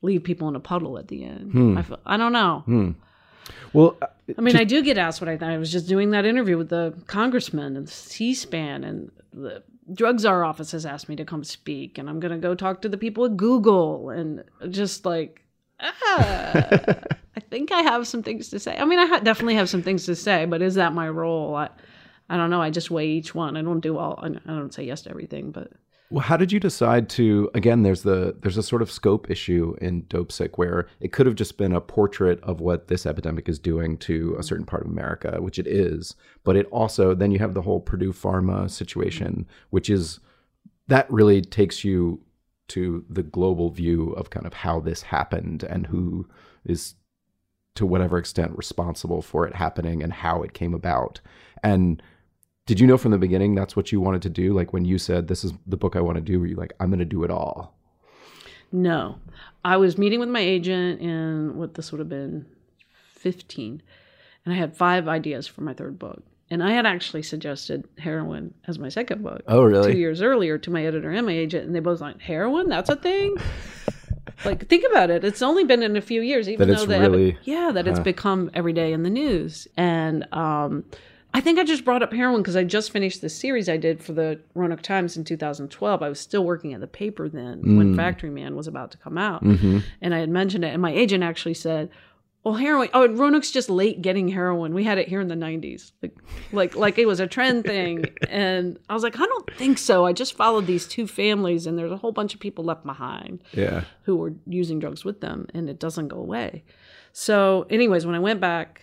[0.00, 1.52] leave people in a puddle at the end.
[1.52, 1.78] Hmm.
[1.78, 2.62] I feel, I don't know.
[2.64, 2.90] Hmm.
[3.72, 4.06] Well uh,
[4.38, 5.50] I mean, I do get asked what I think.
[5.50, 9.62] I was just doing that interview with the congressman and C-SPAN and the
[9.92, 12.82] drug czar office has asked me to come speak and I'm going to go talk
[12.82, 15.42] to the people at Google and just like,
[15.80, 16.52] ah,
[17.36, 18.76] I think I have some things to say.
[18.76, 21.54] I mean, I ha- definitely have some things to say, but is that my role?
[21.56, 21.70] I,
[22.28, 22.62] I don't know.
[22.62, 23.56] I just weigh each one.
[23.56, 25.72] I don't do all, I don't say yes to everything, but
[26.12, 27.50] Well, how did you decide to?
[27.54, 31.36] Again, there's the there's a sort of scope issue in Dopesick where it could have
[31.36, 34.90] just been a portrait of what this epidemic is doing to a certain part of
[34.90, 36.14] America, which it is.
[36.44, 40.20] But it also then you have the whole Purdue Pharma situation, which is
[40.86, 42.20] that really takes you
[42.68, 46.28] to the global view of kind of how this happened and who
[46.66, 46.94] is
[47.74, 51.22] to whatever extent responsible for it happening and how it came about.
[51.62, 52.02] And
[52.66, 54.52] did you know from the beginning that's what you wanted to do?
[54.52, 56.72] Like when you said this is the book I want to do, were you like,
[56.80, 57.74] I'm going to do it all?
[58.70, 59.18] No.
[59.64, 62.46] I was meeting with my agent in what this would have been
[63.14, 63.82] 15.
[64.44, 66.22] And I had five ideas for my third book.
[66.50, 69.42] And I had actually suggested heroin as my second book.
[69.48, 69.92] Oh, really?
[69.92, 71.66] Two years earlier to my editor and my agent.
[71.66, 72.68] And they both like, heroin?
[72.68, 73.36] That's a thing?
[74.44, 75.24] like, think about it.
[75.24, 78.00] It's only been in a few years, even That though the really- yeah, that it's
[78.00, 79.66] become every day in the news.
[79.76, 80.84] And um,
[81.34, 84.02] I think I just brought up heroin because I just finished the series I did
[84.02, 86.02] for the Roanoke Times in 2012.
[86.02, 87.76] I was still working at the paper then Mm.
[87.78, 89.42] when Factory Man was about to come out.
[89.42, 89.78] Mm-hmm.
[90.02, 90.72] And I had mentioned it.
[90.74, 91.88] And my agent actually said,
[92.44, 92.88] well, heroin.
[92.92, 94.74] Oh, Roanoke's just late getting heroin.
[94.74, 96.16] We had it here in the '90s, like,
[96.52, 98.04] like, like it was a trend thing.
[98.28, 100.04] And I was like, I don't think so.
[100.04, 103.44] I just followed these two families, and there's a whole bunch of people left behind
[103.52, 103.84] Yeah.
[104.02, 106.64] who were using drugs with them and it doesn't go away.
[107.12, 108.82] So, anyways, when I went back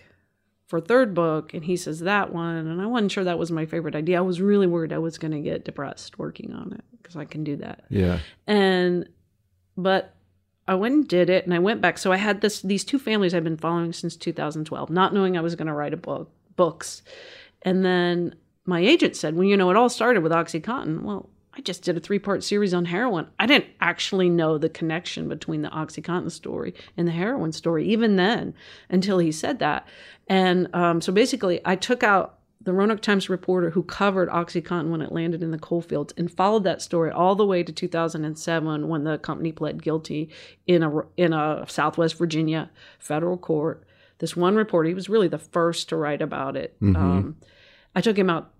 [0.70, 3.66] for third book and he says that one, and I wasn't sure that was my
[3.66, 4.18] favorite idea.
[4.18, 7.24] I was really worried I was going to get depressed working on it because I
[7.24, 7.86] can do that.
[7.88, 8.20] Yeah.
[8.46, 9.08] And,
[9.76, 10.14] but
[10.68, 11.98] I went and did it and I went back.
[11.98, 15.40] So I had this, these two families I've been following since 2012, not knowing I
[15.40, 17.02] was going to write a book, books.
[17.62, 21.02] And then my agent said, well, you know, it all started with Oxycontin.
[21.02, 21.28] Well,
[21.60, 23.26] I just did a three part series on heroin.
[23.38, 28.16] I didn't actually know the connection between the Oxycontin story and the heroin story, even
[28.16, 28.54] then,
[28.88, 29.86] until he said that.
[30.26, 35.02] And um, so basically, I took out the Roanoke Times reporter who covered OxyContin when
[35.02, 38.88] it landed in the coal fields and followed that story all the way to 2007
[38.88, 40.30] when the company pled guilty
[40.66, 43.84] in a in a Southwest Virginia federal court.
[44.16, 46.74] This one reporter, he was really the first to write about it.
[46.96, 47.36] Um,
[47.94, 48.50] I took him out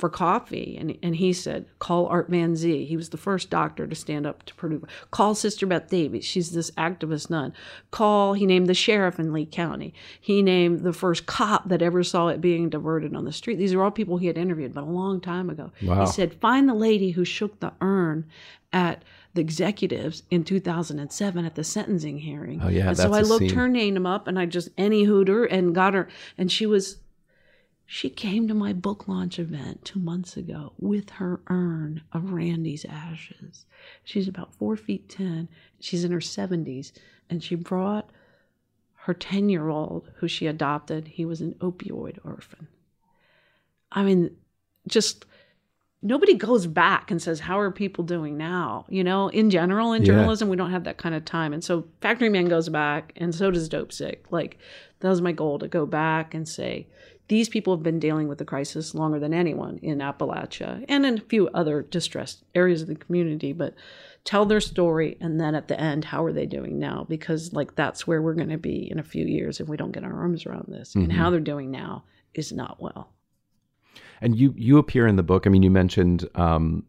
[0.00, 2.86] for coffee and, and he said call art van zee.
[2.86, 4.86] He was the first doctor to stand up to purdue.
[5.10, 7.52] Call sister beth davies she's this activist nun.
[7.90, 9.92] Call he named the sheriff in lee county.
[10.18, 13.56] He named the first cop that ever saw it being diverted on the street.
[13.56, 15.70] These are all people he had interviewed but a long time ago.
[15.82, 16.00] Wow.
[16.00, 18.24] he said find the lady who shook the urn
[18.72, 22.60] at the executives in 2007 at the sentencing hearing.
[22.62, 23.54] Oh, yeah, and so i looked scene.
[23.54, 26.96] her name up and i just any hooter and got her and she was
[27.92, 32.84] she came to my book launch event two months ago with her urn of Randy's
[32.84, 33.66] ashes.
[34.04, 35.48] She's about four feet ten.
[35.80, 36.92] She's in her 70s.
[37.28, 38.08] And she brought
[38.94, 41.08] her 10 year old, who she adopted.
[41.08, 42.68] He was an opioid orphan.
[43.90, 44.36] I mean,
[44.86, 45.24] just
[46.00, 48.86] nobody goes back and says, How are people doing now?
[48.88, 50.12] You know, in general, in Yeah.
[50.12, 51.52] journalism, we don't have that kind of time.
[51.52, 54.30] And so Factory Man goes back, and so does Dopesick.
[54.30, 54.58] Like,
[55.00, 56.86] that was my goal to go back and say,
[57.30, 61.18] these people have been dealing with the crisis longer than anyone in Appalachia and in
[61.18, 63.72] a few other distressed areas of the community, but
[64.24, 67.06] tell their story and then at the end, how are they doing now?
[67.08, 69.92] Because like that's where we're going to be in a few years if we don't
[69.92, 70.96] get our arms around this.
[70.96, 72.02] And how they're doing now
[72.34, 73.12] is not well.
[74.20, 75.46] And you you appear in the book.
[75.46, 76.84] I mean, you mentioned um,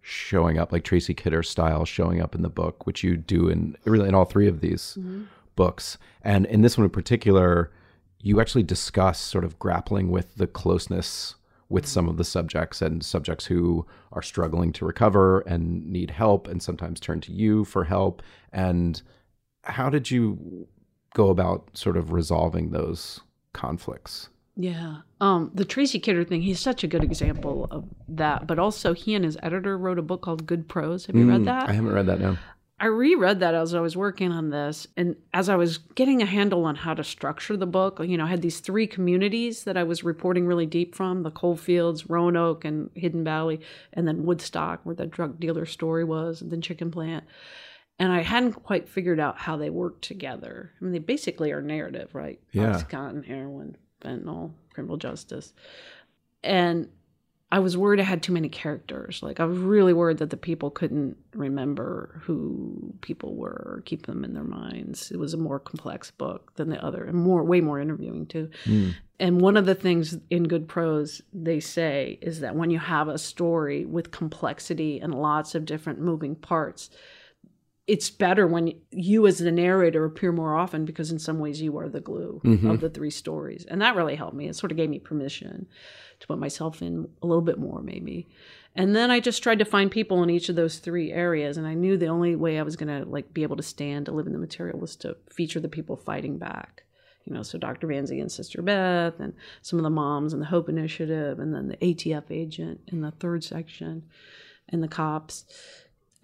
[0.00, 3.76] showing up like Tracy Kidder style, showing up in the book, which you do in
[3.84, 4.96] really in all three of these
[5.56, 5.98] books.
[6.22, 7.70] And in this one in particular,
[8.24, 11.34] you actually discuss sort of grappling with the closeness
[11.68, 16.48] with some of the subjects and subjects who are struggling to recover and need help
[16.48, 18.22] and sometimes turn to you for help.
[18.50, 19.02] And
[19.64, 20.66] how did you
[21.14, 23.20] go about sort of resolving those
[23.52, 24.30] conflicts?
[24.56, 24.98] Yeah.
[25.20, 28.46] Um, the Tracy Kidder thing, he's such a good example of that.
[28.46, 31.06] But also, he and his editor wrote a book called Good Prose.
[31.06, 31.66] Have you read that?
[31.66, 32.38] Mm, I haven't read that now.
[32.84, 34.86] I reread that as I was working on this.
[34.94, 38.26] And as I was getting a handle on how to structure the book, you know,
[38.26, 42.66] I had these three communities that I was reporting really deep from the Coalfields, Roanoke,
[42.66, 43.62] and Hidden Valley,
[43.94, 47.24] and then Woodstock, where the drug dealer story was, and then Chicken Plant.
[47.98, 50.72] And I hadn't quite figured out how they work together.
[50.78, 52.38] I mean, they basically are narrative, right?
[52.52, 52.74] Yeah.
[52.74, 55.54] Oxycontin, heroin, fentanyl, criminal justice.
[56.42, 56.90] And
[57.54, 59.22] I was worried I had too many characters.
[59.22, 64.06] Like I was really worried that the people couldn't remember who people were or keep
[64.06, 65.12] them in their minds.
[65.12, 68.50] It was a more complex book than the other and more way more interviewing too.
[68.64, 68.90] Hmm.
[69.20, 73.06] And one of the things in good prose they say is that when you have
[73.06, 76.90] a story with complexity and lots of different moving parts,
[77.86, 81.76] it's better when you as the narrator appear more often because in some ways you
[81.76, 82.76] are the glue of mm-hmm.
[82.76, 83.66] the three stories.
[83.66, 84.48] And that really helped me.
[84.48, 85.66] It sort of gave me permission
[86.20, 88.28] to put myself in a little bit more maybe.
[88.76, 91.66] And then i just tried to find people in each of those three areas and
[91.66, 94.12] i knew the only way i was going to like be able to stand to
[94.12, 96.82] live in the material was to feature the people fighting back.
[97.24, 100.42] You know so dr van Zee and sister beth and some of the moms and
[100.42, 104.02] the hope initiative and then the atf agent in the third section
[104.68, 105.44] and the cops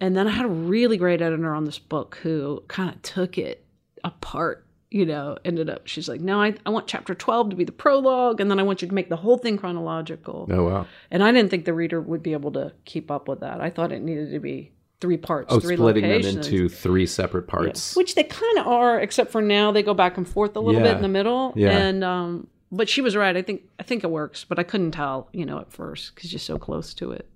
[0.01, 3.37] and then I had a really great editor on this book who kind of took
[3.37, 3.63] it
[4.03, 7.63] apart, you know, ended up, she's like, no, I, I want chapter 12 to be
[7.63, 8.41] the prologue.
[8.41, 10.47] And then I want you to make the whole thing chronological.
[10.51, 10.87] Oh, wow.
[11.11, 13.61] And I didn't think the reader would be able to keep up with that.
[13.61, 16.33] I thought it needed to be three parts, Oh, three splitting locations.
[16.35, 17.51] them into three separate Yeah.
[17.51, 17.95] parts.
[17.95, 20.81] Which they kind of are, except for now they go back and forth a little
[20.81, 20.87] Yeah.
[20.89, 21.53] bit in the middle.
[21.55, 21.69] Yeah.
[21.77, 23.37] And, um, but she was right.
[23.37, 26.31] I think, I think it works, but I couldn't tell, you know, at first because
[26.33, 27.27] you're so close to it.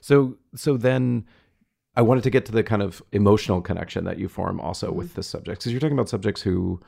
[0.00, 1.24] So, so then
[1.96, 5.08] I wanted to get to the kind of emotional connection that you form also with
[5.08, 5.16] mm-hmm.
[5.16, 6.80] the subjects, because you're talking about subjects who,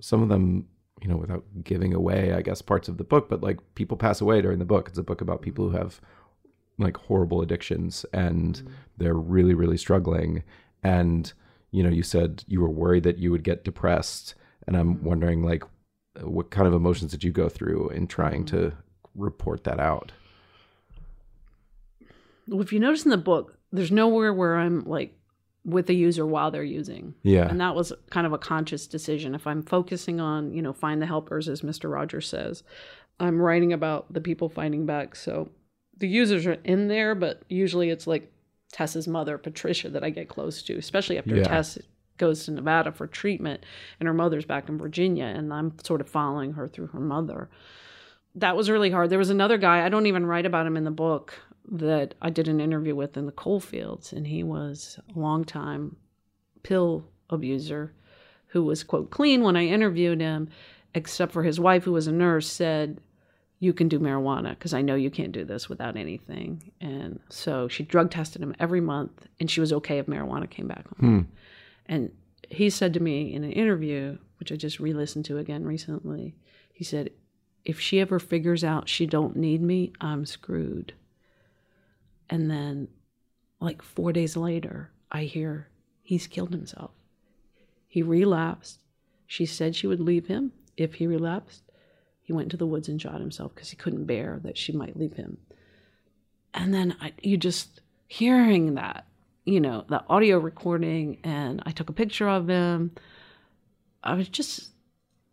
[0.00, 0.66] some of them,
[1.02, 4.20] you know, without giving away, I guess, parts of the book, but like people pass
[4.20, 4.88] away during the book.
[4.88, 6.00] It's a book about people who have
[6.78, 8.68] like horrible addictions and mm-hmm.
[8.96, 10.42] they're really, really struggling.
[10.82, 11.32] And,
[11.70, 14.34] you know, you said you were worried that you would get depressed.
[14.66, 15.04] And I'm mm-hmm.
[15.04, 15.64] wondering, like,
[16.22, 18.72] what kind of emotions did you go through in trying to
[19.14, 20.12] report that out?
[22.48, 25.12] Well, if you notice in the book, there's nowhere where I'm like
[25.64, 27.14] with the user while they're using.
[27.22, 27.48] Yeah.
[27.48, 29.34] And that was kind of a conscious decision.
[29.34, 31.90] If I'm focusing on, you know, find the helpers, as Mr.
[31.92, 32.62] Rogers says,
[33.18, 35.16] I'm writing about the people fighting back.
[35.16, 35.50] So
[35.96, 38.32] the users are in there, but usually it's like
[38.70, 41.44] Tess's mother, Patricia, that I get close to, especially after Yeah.
[41.44, 41.78] Tess
[42.16, 43.64] goes to Nevada for treatment
[43.98, 45.24] and her mother's back in Virginia.
[45.24, 47.48] And I'm sort of following her through her mother.
[48.36, 49.10] That was really hard.
[49.10, 51.34] There was another guy, I don't even write about him in the book,
[51.70, 55.44] that I did an interview with in the coal fields, and he was a long
[55.44, 55.96] time
[56.62, 57.92] pill abuser
[58.48, 60.48] who was quote clean when I interviewed him,
[60.94, 63.00] except for his wife, who was a nurse, said,
[63.58, 66.72] You can do marijuana because I know you can't do this without anything.
[66.80, 70.68] And so she drug tested him every month, and she was okay if marijuana came
[70.68, 71.08] back on.
[71.08, 71.20] Hmm.
[71.86, 72.12] And
[72.48, 76.36] he said to me in an interview, which I just re listened to again recently,
[76.72, 77.10] he said,
[77.64, 80.94] if she ever figures out she don't need me, I'm screwed.
[82.28, 82.88] And then
[83.60, 85.68] like 4 days later, I hear
[86.02, 86.90] he's killed himself.
[87.88, 88.80] He relapsed.
[89.26, 91.62] She said she would leave him if he relapsed.
[92.22, 94.98] He went to the woods and shot himself because he couldn't bear that she might
[94.98, 95.38] leave him.
[96.52, 99.06] And then I, you just hearing that,
[99.44, 102.92] you know, the audio recording, and I took a picture of him.
[104.02, 104.70] I was just,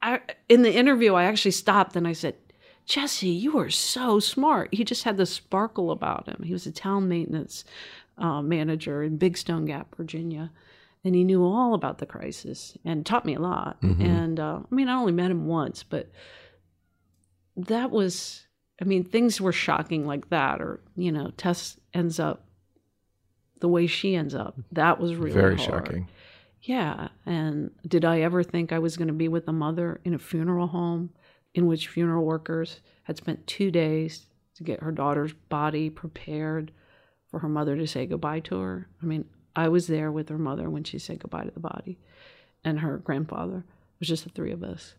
[0.01, 2.35] I in the interview, I actually stopped and I said,
[2.86, 4.73] Jesse, you are so smart.
[4.73, 6.43] He just had the sparkle about him.
[6.43, 7.63] He was a town maintenance
[8.17, 10.51] uh, manager in Big Stone Gap, Virginia,
[11.03, 13.77] and he knew all about the crisis and taught me a lot.
[13.81, 16.11] And uh, I mean, I only met him once, but
[17.55, 18.45] that was,
[18.81, 22.45] I mean, things were shocking like that, or you know, Tess ends up
[23.59, 24.57] the way she ends up.
[24.73, 25.88] That was really Very hard.
[25.88, 26.09] shocking.
[26.61, 27.09] Yeah.
[27.25, 30.19] And did I ever think I was going to be with a mother in a
[30.19, 31.11] funeral home
[31.55, 36.71] in which funeral workers had spent two days to get her daughter's body prepared
[37.27, 38.87] for her mother to say goodbye to her?
[39.01, 39.25] I mean,
[39.55, 41.99] I was there with her mother when she said goodbye to the body
[42.63, 43.57] and her grandfather.
[43.57, 44.95] It was just the three of us.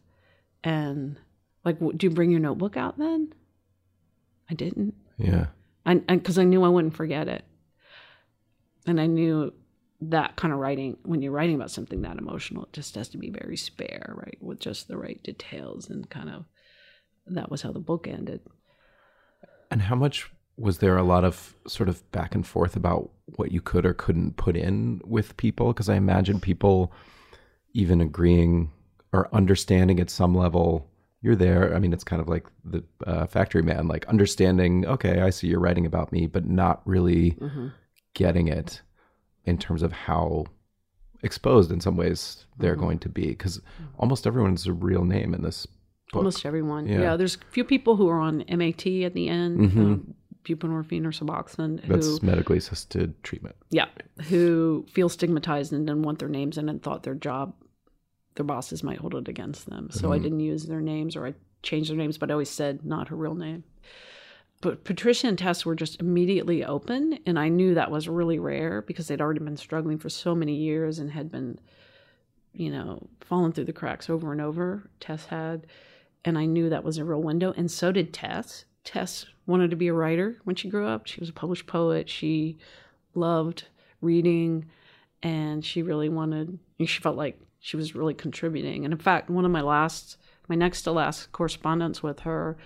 [0.63, 1.17] And
[1.65, 3.33] like, do you bring your notebook out then?
[4.51, 4.95] I didn't.
[5.19, 5.47] Yeah.
[5.85, 7.45] And because I knew I wouldn't forget it.
[8.87, 9.53] And I knew
[10.11, 13.19] that kind of writing, when you're writing about something that emotional, it just has to
[13.19, 14.39] be very spare, right?
[14.41, 16.45] With just the right details and kind of
[17.27, 18.41] that was how the book ended.
[19.71, 23.51] And how much was there a lot of sort of back and forth about what
[23.51, 25.69] you could or couldn't put in with people?
[25.69, 26.93] Because I imagine people
[27.73, 28.71] even agreeing
[29.13, 30.91] or understanding at some level
[31.23, 31.75] you're there.
[31.75, 35.49] I mean, it's kind of like the uh, factory man, like understanding, okay, I see
[35.49, 37.39] you're writing about me, but not really
[38.15, 38.83] getting it
[39.45, 40.47] in terms of how
[41.23, 42.83] exposed in some ways they're mm-hmm.
[42.83, 43.29] going to be.
[43.29, 43.61] Because
[43.99, 45.67] almost everyone's a real name in this
[46.13, 46.21] book.
[46.21, 46.87] Almost everyone.
[46.87, 47.01] Yeah.
[47.01, 47.17] Yeah.
[47.17, 49.81] there's a few people who are on MAT at the end, mm-hmm.
[49.81, 50.15] um,
[50.45, 53.57] buprenorphine or Suboxone, who That's medically assisted treatment.
[53.71, 53.87] Yeah,
[54.29, 57.55] who feel stigmatized and didn't want their names in and thought their job,
[58.37, 59.89] their bosses might hold it against them.
[59.91, 60.23] So I mm-hmm.
[60.25, 63.17] didn't use their names or I changed their names, but I always said not her
[63.17, 63.65] real name.
[64.65, 68.81] But Patricia and Tess were just immediately open, and I knew that was really rare
[68.81, 71.59] because they'd already been struggling for so many years and had been,
[72.55, 74.89] you know, falling through the cracks over and over.
[75.01, 75.67] Tess had,
[76.25, 78.65] and I knew that was a real window, and so did Tess.
[78.85, 81.07] Tess wanted to be a writer when she grew up.
[81.07, 82.09] She was a published poet.
[82.09, 82.57] She
[83.15, 83.65] loved
[84.01, 84.65] reading
[85.23, 89.45] and she really wanted she felt like she was really contributing and in fact one
[89.45, 92.59] of my last my next to last correspondence with her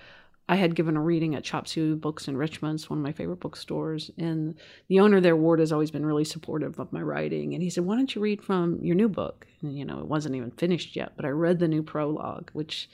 [0.49, 3.13] i had given a reading at chop suey books in richmond it's one of my
[3.13, 4.55] favorite bookstores and
[4.89, 7.85] the owner there ward has always been really supportive of my writing and he said
[7.85, 10.97] why don't you read from your new book and you know it wasn't even finished
[10.97, 12.89] yet but i read the new prologue which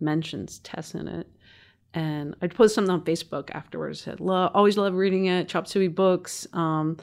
[0.00, 1.26] mentions tess in it
[1.92, 4.00] and I posted something on Facebook afterwards.
[4.00, 5.48] Said, "Love, always love reading it.
[5.48, 6.96] Chop Suey books." Um,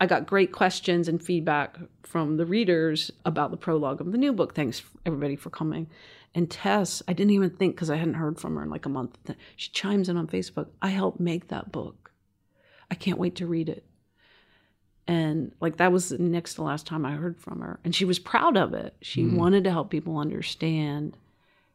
[0.00, 4.32] I got great questions and feedback from the readers about the prologue of the new
[4.32, 4.54] book.
[4.54, 5.88] Thanks everybody for coming.
[6.34, 8.88] And Tess, I didn't even think because I hadn't heard from her in like a
[8.90, 9.16] month.
[9.56, 10.68] She chimes in on Facebook.
[10.82, 12.10] I helped make that book.
[12.90, 13.84] I can't wait to read it.
[15.06, 17.78] And like that was the next to last time I heard from her.
[17.84, 18.96] And she was proud of it.
[19.00, 19.36] She hmm.
[19.36, 21.16] wanted to help people understand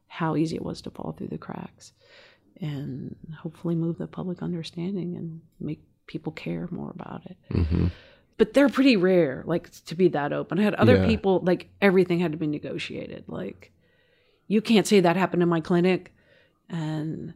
[0.07, 1.93] how easy it was to fall through the cracks
[2.59, 7.37] and hopefully move the public understanding and make people care more about it.
[7.51, 7.87] Mm-hmm.
[8.37, 10.59] But they're pretty rare, like to be that open.
[10.59, 11.05] I had other Yeah.
[11.05, 13.25] people, like everything had to be negotiated.
[13.27, 13.71] Like,
[14.49, 16.13] you can't say that happened in my clinic,
[16.69, 17.33] and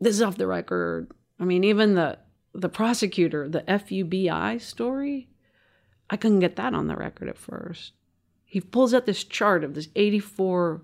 [0.00, 1.10] this is off the record.
[1.40, 2.18] I mean, even the
[2.54, 5.28] the prosecutor, the FUBI story,
[6.10, 7.92] I couldn't get that on the record at first.
[8.44, 10.82] He pulls out this chart of this 84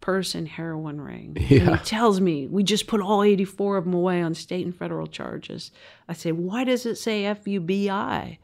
[0.00, 1.32] person heroin ring.
[1.36, 1.76] And Yeah.
[1.78, 5.06] he tells me, we just put all 84 of them away on state and federal
[5.06, 5.72] charges.
[6.08, 8.38] I say, why does it say FUBI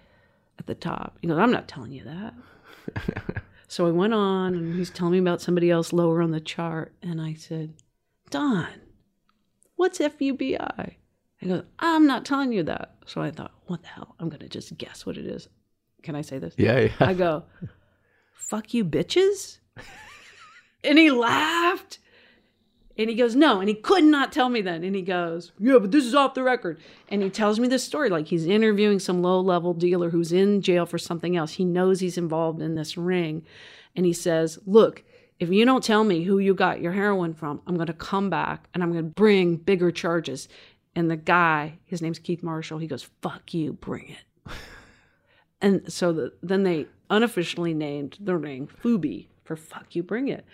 [0.59, 1.19] at the top?
[1.21, 2.35] He goes, I'm not telling you that.
[3.73, 6.93] so I went on and he's telling me about somebody else lower on the chart.
[7.03, 7.73] And I said,
[8.29, 8.69] Don,
[9.77, 10.97] what's FUBI?
[11.39, 12.97] He goes, I'm not telling you that.
[13.07, 14.15] So I thought, what the hell?
[14.21, 15.49] I'm going to just guess what it is.
[16.03, 16.55] Can I say this?
[16.59, 16.93] Yeah, yeah.
[17.01, 17.45] I go,
[18.35, 19.57] fuck you, bitches.
[20.85, 21.99] and he laughed.
[22.99, 23.61] And he goes, no.
[23.61, 24.85] And he could not tell me then.
[24.85, 26.79] And he goes, yeah, but this is off the record.
[27.09, 30.61] And he tells me this story like he's interviewing some low level dealer who's in
[30.61, 31.53] jail for something else.
[31.53, 33.45] He knows he's involved in this ring.
[33.97, 35.05] And he says, look,
[35.41, 38.31] if you don't tell me who you got your heroin from, I'm going to come
[38.31, 40.49] back and I'm going to bring bigger charges.
[40.95, 44.53] And the guy, his name's Keith Marshall, he goes, fuck you, bring it.
[45.63, 50.45] And so the, then they unofficially named the ring Fubi for fuck you, bring it.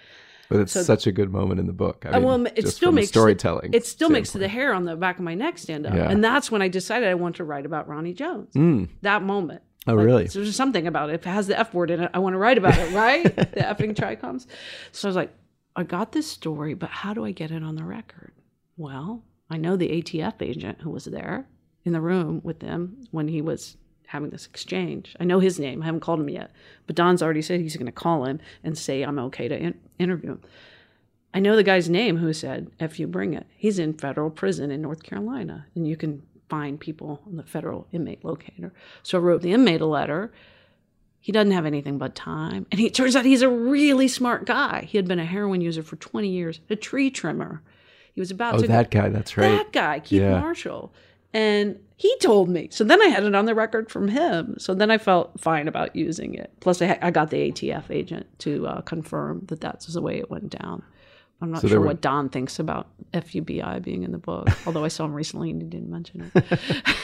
[0.50, 2.04] But it's So- such a good moment in the book.
[2.08, 3.70] I mean, well, it still makes storytelling.
[3.74, 6.10] It still makes the hair on the back of my neck stand up, Yeah.
[6.10, 8.52] and that's when I decided I want to write about Ronnie Jones.
[8.54, 8.88] Mm.
[9.02, 9.62] That moment.
[9.86, 10.26] Oh, really?
[10.28, 11.14] So there's something about it.
[11.14, 13.24] If it has the F word in it, I want to write about it, right?
[13.36, 14.46] the effing trichomes.
[14.92, 15.34] So I was like,
[15.76, 18.32] I got this story, but how do I get it on the record?
[18.76, 21.46] Well, I know the ATF agent who was there
[21.84, 23.76] in the room with them when he was
[24.08, 25.14] having this exchange.
[25.20, 25.82] I know his name.
[25.82, 26.50] I haven't called him yet,
[26.86, 29.80] but Don's already said he's going to call him and say I'm okay to in-
[29.98, 30.40] interview him.
[31.34, 34.70] I know the guy's name who said, "If you bring it." He's in federal prison
[34.70, 38.72] in North Carolina, and you can find people on the federal inmate locator.
[39.02, 40.32] So I wrote the inmate a letter.
[41.20, 44.46] He doesn't have anything but time, and he it turns out he's a really smart
[44.46, 44.86] guy.
[44.88, 47.60] He had been a heroin user for 20 years, a tree trimmer.
[48.14, 49.10] He was about Oh, to that guy.
[49.10, 49.48] That's right.
[49.50, 50.40] that guy, Keith Yeah.
[50.40, 50.94] Marshall.
[51.34, 52.68] And he told me.
[52.70, 54.54] So then I had it on the record from him.
[54.58, 56.52] So then I felt fine about using it.
[56.60, 60.18] Plus, I, ha- I got the ATF agent to uh, confirm that that's the way
[60.18, 60.82] it went down.
[61.40, 64.84] I'm not So sure were- what Don thinks about FUBI being in the book, although
[64.84, 66.44] I saw him recently and he didn't mention it.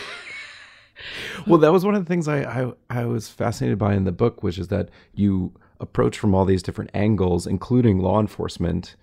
[1.47, 4.12] Well, that was one of the things I, I I was fascinated by in the
[4.12, 8.95] book, which is that you approach from all these different angles, including law enforcement,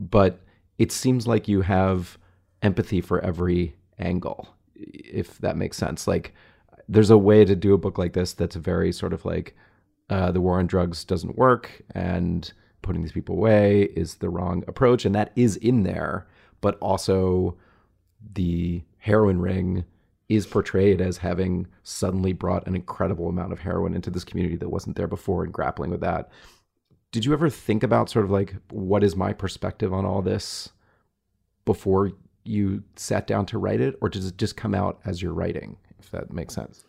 [0.00, 0.40] but
[0.78, 2.18] it seems like you have
[2.62, 4.48] empathy for every angle,
[4.78, 6.06] if that makes sense.
[6.06, 6.34] Like,
[6.88, 9.56] there's a way to do a book like this that's very sort of like
[10.08, 12.52] uh, the war on drugs doesn't work, and
[12.82, 16.26] putting these people away is the wrong approach, and that is in there,
[16.60, 17.56] but also
[18.34, 19.84] the heroin ring
[20.28, 24.68] is portrayed as having suddenly brought an incredible amount of heroin into this community that
[24.68, 26.30] wasn't there before and grappling with that.
[27.12, 30.70] Did you ever think about sort of like what is my perspective on all this
[31.64, 32.12] before
[32.46, 35.76] you sat down to write it or does it just come out as you're writing
[35.98, 36.84] if that makes sense?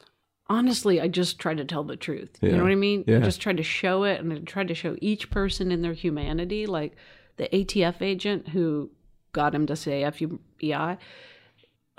[0.49, 2.37] Honestly, I just tried to tell the truth.
[2.41, 3.03] You know what I mean?
[3.05, 3.17] Yeah.
[3.17, 5.93] I just tried to show it and I tried to show each person in their
[5.93, 6.65] humanity.
[6.65, 6.95] Like
[7.35, 8.89] the ATF agent who
[9.33, 10.97] got him to say FBI.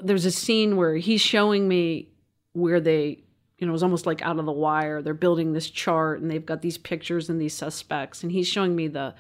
[0.03, 2.09] There's a scene where he's showing me
[2.53, 3.23] where they,
[3.59, 5.03] you know, it was almost like out of the wire.
[5.03, 8.23] They're building this chart and they've got these pictures and these suspects.
[8.23, 9.15] And he's showing me the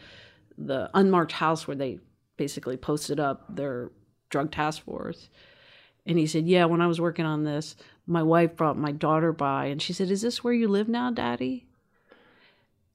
[0.56, 2.00] the unmarked house where they
[2.36, 3.90] basically posted up their
[4.30, 5.28] drug task force.
[6.06, 7.76] And he said, Yeah, when I was working on this,
[8.06, 11.10] my wife brought my daughter by and she said, Is this where you live now,
[11.10, 11.66] Daddy?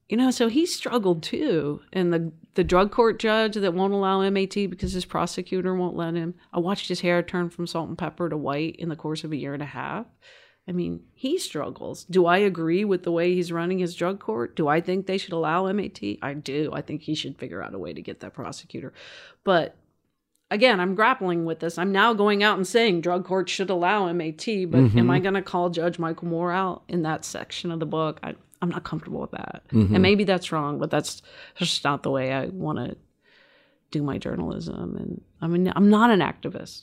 [0.08, 1.80] You know, so he struggled too.
[1.92, 6.14] And the the drug court judge that won't allow MAT because his prosecutor won't let
[6.14, 6.34] him.
[6.52, 9.32] I watched his hair turn from salt and pepper to white in the course of
[9.32, 10.06] a year and a half.
[10.66, 12.04] I mean, he struggles.
[12.04, 14.56] Do I agree with the way he's running his drug court?
[14.56, 16.00] Do I think they should allow MAT?
[16.22, 16.70] I do.
[16.72, 18.92] I think he should figure out a way to get that prosecutor.
[19.42, 19.76] But
[20.54, 21.76] again, I'm grappling with this.
[21.78, 25.10] I'm now going out and saying drug courts should allow MAT, but am mm-hmm.
[25.10, 28.20] I going to call Judge Michael Moore out in that section of the book?
[28.22, 29.64] I, I'm not comfortable with that.
[29.70, 30.00] And mm-hmm.
[30.00, 31.22] maybe that's wrong, but that's
[31.56, 32.96] just not the way I want to
[33.90, 34.96] do my journalism.
[34.96, 36.82] And I mean, I'm not an activist.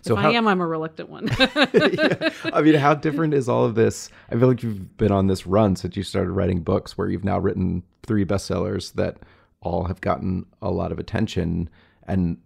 [0.00, 1.28] So if how- I am, I'm a reluctant one.
[1.28, 2.30] yeah.
[2.54, 4.08] I mean, how different is all of this?
[4.30, 7.24] I feel like you've been on this run since you started writing books where you've
[7.24, 9.18] now written three bestsellers that
[9.60, 11.68] all have gotten a lot of attention.
[12.08, 12.38] And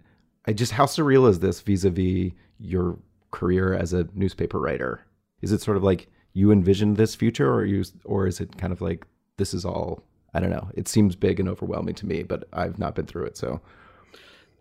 [0.48, 2.98] I just, how surreal is this vis a vis your
[3.30, 5.04] career as a newspaper writer?
[5.42, 8.72] Is it sort of like you envisioned this future or you, or is it kind
[8.72, 10.70] of like this is all, I don't know.
[10.74, 13.36] It seems big and overwhelming to me, but I've not been through it.
[13.36, 13.60] So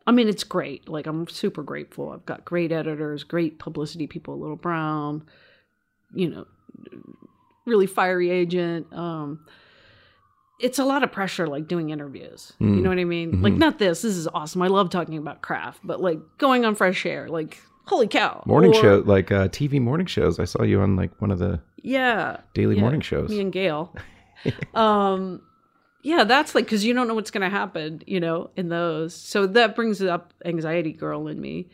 [0.05, 0.89] I mean, it's great.
[0.89, 2.11] Like, I'm super grateful.
[2.11, 5.23] I've got great editors, great publicity people, Little Brown,
[6.13, 6.45] you know,
[7.65, 8.91] really fiery agent.
[8.93, 9.45] Um,
[10.59, 12.53] it's a lot of pressure, like doing interviews.
[12.59, 13.41] You know what I mean?
[13.41, 14.01] Like, not this.
[14.01, 14.61] This is awesome.
[14.63, 18.43] I love talking about craft, but like going on fresh air, like, holy cow.
[18.45, 20.39] morning Or- show, like uh, TV morning shows.
[20.39, 22.37] I saw you on like one of the Yeah.
[22.53, 23.29] daily Yeah, morning shows.
[23.29, 23.95] Me and Gayle.
[24.73, 25.41] um,
[26.03, 29.13] yeah, that's like because you don't know what's going to happen, you know, in those.
[29.15, 31.69] So that brings up anxiety girl in me.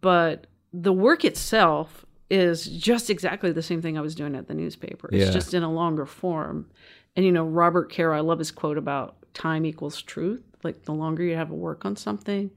[0.00, 4.54] But the work itself is just exactly the same thing I was doing at the
[4.54, 5.08] newspaper.
[5.12, 5.30] It's Yeah.
[5.32, 6.70] just in a longer form.
[7.16, 10.42] And you know, Robert Caro, I love his quote about time equals truth.
[10.62, 12.50] Like the longer you have to work on something,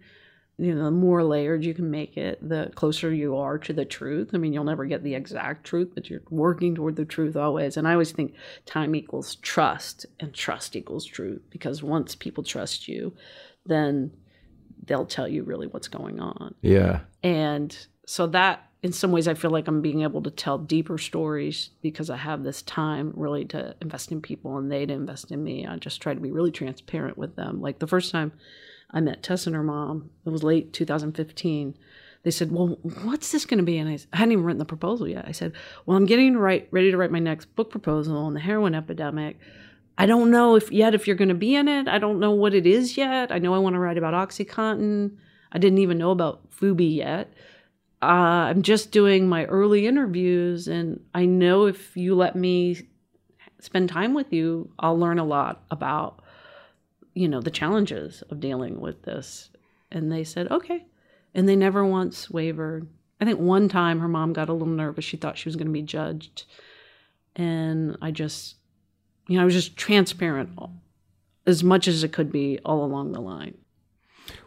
[0.58, 3.86] you know, the more layered you can make it, the closer you are to the
[3.86, 4.32] truth.
[4.34, 7.76] I mean, you'll never get the exact truth, but you're working toward the truth always.
[7.76, 8.36] And I always think
[8.66, 13.16] time equals trust and trust equals truth because once people trust you,
[13.66, 14.12] then
[14.86, 16.54] they'll tell you really what's going on.
[16.62, 17.02] Yeah.
[17.24, 17.76] And
[18.06, 21.70] so that in some ways I feel like I'm being able to tell deeper stories
[21.82, 25.44] because I have this time really to invest in people and they to invest in
[25.44, 25.66] me.
[25.66, 27.62] I just try to be really transparent with them.
[27.62, 28.34] Like the first time
[28.92, 31.76] I met Tess and her mom, it was late 2015.
[32.24, 35.08] They said, "Well, what's this going to be?" And I hadn't even written the proposal
[35.08, 35.26] yet.
[35.28, 35.54] I said,
[35.86, 39.40] "Well, I'm getting ready to write my next book proposal on the heroin epidemic,
[39.98, 41.88] I don't know if yet if you're going to be in it.
[41.88, 43.32] I don't know what it is yet.
[43.32, 45.16] I know I want to write about OxyContin.
[45.52, 47.32] I didn't even know about Fubi yet.
[48.04, 52.86] Uh, I'm just doing my early interviews, and I know if you let me
[53.62, 56.22] spend time with you, I'll learn a lot about,
[57.14, 59.52] you know, the challenges of dealing with this.
[59.90, 60.86] And they said, okay.
[61.34, 62.90] And they never once wavered.
[63.22, 65.06] I think one time her mom got a little nervous.
[65.06, 66.44] She thought she was going to be judged.
[67.38, 68.58] And I just,
[69.30, 70.60] you know, I was just transparent
[71.46, 73.56] as much as it could be all along the line.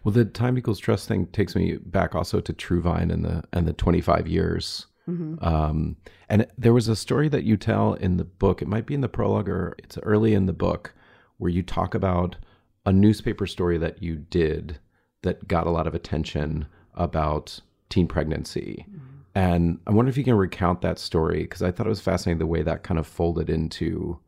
[0.03, 3.67] Well, the time equals trust thing takes me back also to Truvine and the and
[3.67, 4.87] the 25 years.
[5.09, 5.45] Mm-hmm.
[5.45, 5.97] Um,
[6.29, 8.61] and there was a story that you tell in the book.
[8.61, 10.95] It might be in the prologue or it's early in the book
[11.39, 12.37] where you talk about
[12.85, 14.79] a newspaper story that you did
[15.23, 18.87] that got a lot of attention about teen pregnancy.
[18.89, 19.17] Mm-hmm.
[19.35, 22.39] And I wonder if you can recount that story because I thought it was fascinating
[22.39, 24.19] the way that kind of folded into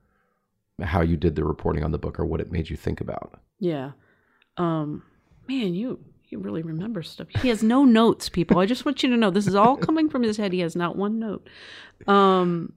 [0.82, 3.40] how you did the reporting on the book or what it made you think about.
[3.58, 3.92] Yeah.
[4.58, 5.02] Um,
[5.48, 7.26] man, you you really remember stuff.
[7.40, 8.58] He has no notes, people.
[8.58, 10.52] I just want you to know this is all coming from his head.
[10.52, 11.48] He has not one note.
[12.06, 12.74] Um,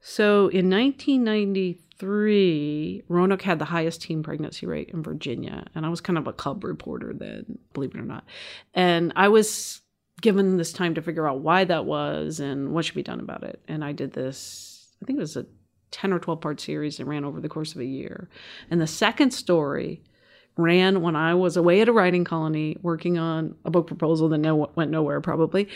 [0.00, 6.02] so in 1993, Roanoke had the highest teen pregnancy rate in Virginia, and I was
[6.02, 8.24] kind of a cub reporter then, believe it or not.
[8.74, 9.80] And I was
[10.20, 13.42] given this time to figure out why that was and what should be done about
[13.42, 13.62] it.
[13.68, 14.92] And I did this.
[15.02, 15.46] I think it was a
[15.92, 18.28] 10 or 12 part series that ran over the course of a year.
[18.70, 20.02] And the second story
[20.56, 24.38] ran when I was away at a writing colony working on a book proposal that
[24.38, 25.68] no, went nowhere probably.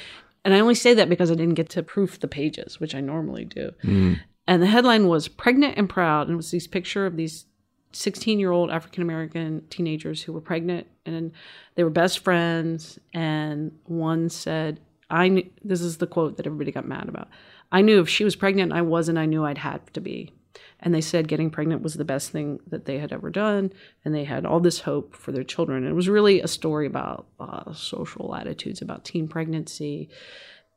[0.45, 3.01] And I only say that because I didn't get to proof the pages, which I
[3.01, 3.73] normally do.
[3.83, 4.21] Mm.
[4.47, 6.29] And the headline was Pregnant and Proud.
[6.29, 7.45] And it was this picture of these
[7.93, 11.33] 16 year old African American teenagers who were pregnant and
[11.75, 12.99] they were best friends.
[13.13, 17.29] And one said, I knew, this is the quote that everybody got mad about.
[17.73, 20.33] I knew if she was pregnant and I wasn't, I knew I'd have to be.
[20.81, 23.73] And they said getting pregnant was the best thing that they had ever done.
[24.05, 25.83] And they had all this hope for their children.
[25.83, 30.09] And it was really a story about uh, social attitudes, about teen pregnancy.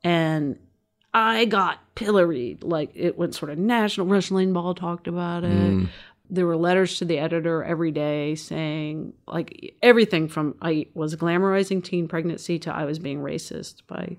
[0.03, 0.57] And
[1.13, 2.63] I got pilloried.
[2.63, 4.07] Like it went sort of national.
[4.07, 5.51] Rush Limbaugh talked about it.
[5.51, 5.89] Mm.
[6.29, 11.83] There were letters to the editor every day saying, like, everything from I was glamorizing
[11.83, 14.15] teen pregnancy to I was being racist by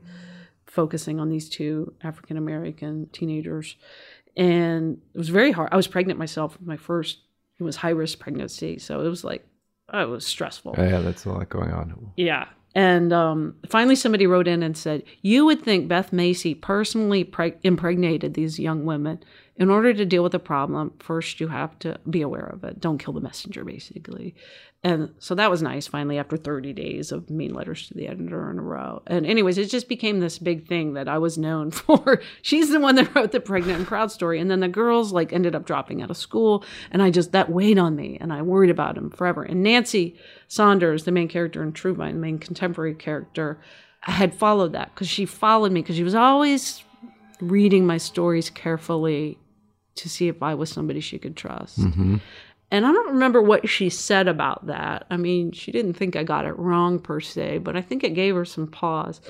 [0.66, 3.76] focusing on these two African American teenagers
[4.36, 5.68] and it was very hard.
[5.72, 6.58] I was pregnant myself.
[6.60, 7.18] My first
[7.58, 9.46] it was high risk pregnancy, so it was like
[9.92, 10.74] oh, it was stressful.
[10.78, 12.12] Yeah, that's a lot going on.
[12.16, 17.24] Yeah, and um, finally somebody wrote in and said, "You would think Beth Macy personally
[17.24, 19.22] preg- impregnated these young women
[19.56, 22.80] in order to deal with the problem, first you have to be aware of it.
[22.80, 24.34] Don't kill the messenger, basically.
[24.84, 28.50] And so that was nice finally after 30 days of mean letters to the editor
[28.50, 29.02] in a row.
[29.06, 32.20] And, anyways, it just became this big thing that I was known for.
[32.40, 34.40] She's the one that wrote the pregnant and proud story.
[34.40, 36.64] And then the girls like ended up dropping out of school.
[36.90, 39.42] And I just, that weighed on me and I worried about them forever.
[39.42, 40.16] And Nancy
[40.48, 43.60] Saunders, the main character in Truvine, the main contemporary character,
[44.00, 46.82] had followed that because she followed me because she was always
[47.42, 49.38] reading my stories carefully
[49.96, 51.80] to see if I was somebody she could trust.
[51.80, 52.18] Mm-hmm.
[52.70, 55.06] And I don't remember what she said about that.
[55.10, 58.14] I mean, she didn't think I got it wrong per se, but I think it
[58.14, 59.20] gave her some pause.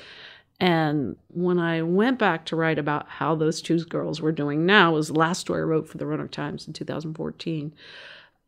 [0.61, 4.93] And when I went back to write about how those two girls were doing now,
[4.93, 7.75] was the last story I wrote for the Roanoke Times in 2014.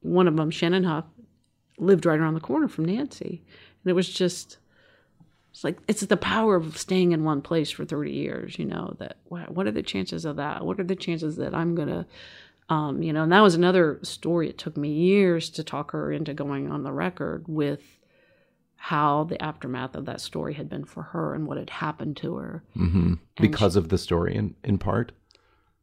[0.03, 1.07] One of them, Shannon Hough,
[1.79, 3.43] lived right around the corner from Nancy.
[3.83, 4.59] And it was just
[5.55, 8.97] it's like it's the power of staying in one place for 30 years you know
[8.99, 10.67] that what are the chances of that?
[10.67, 12.07] What are the chances that i'm gonna
[12.69, 14.49] um, you know and that was another story.
[14.49, 17.83] It took me years to talk her into going on the record with
[18.77, 22.37] how the aftermath of that story had been for her and what had happened to
[22.37, 22.65] her.
[22.77, 23.15] Mm-hmm.
[23.37, 25.13] because she, of the story in, in part?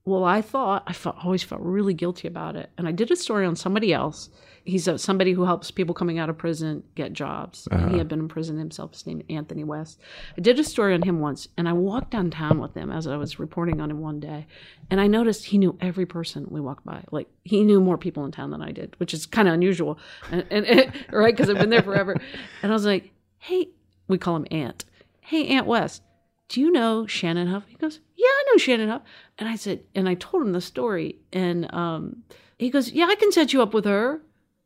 [0.03, 2.72] Well i thought i felt, always felt really guilty about it.
[2.78, 4.30] And i did a story on somebody else
[4.66, 7.68] he's a, somebody who helps people coming out of prison get jobs.
[7.72, 7.89] Uh-huh.
[7.89, 8.93] He had been in prison himself.
[8.93, 9.99] His name Anthony West.
[10.38, 13.18] I did a story on him once, and I walked downtown with him as I
[13.18, 14.47] was reporting on him one day,
[14.89, 17.03] and I noticed he knew every person we walked by.
[17.12, 19.99] Like he knew more people in town than I did, which is kind of unusual,
[20.32, 22.16] and, and, right because I've been there forever.
[22.62, 23.70] And I was like, "Hey,"
[24.07, 24.86] we call him Aunt.
[25.22, 26.03] Hey, Aunt West.
[26.49, 27.64] Do you know Shannon Huff?
[27.68, 29.03] He goes, Yeah, I know Shannon Hough.
[29.38, 32.24] And I said, and I told him the story, and um,
[32.59, 34.22] he goes, Yeah, I can set you up with her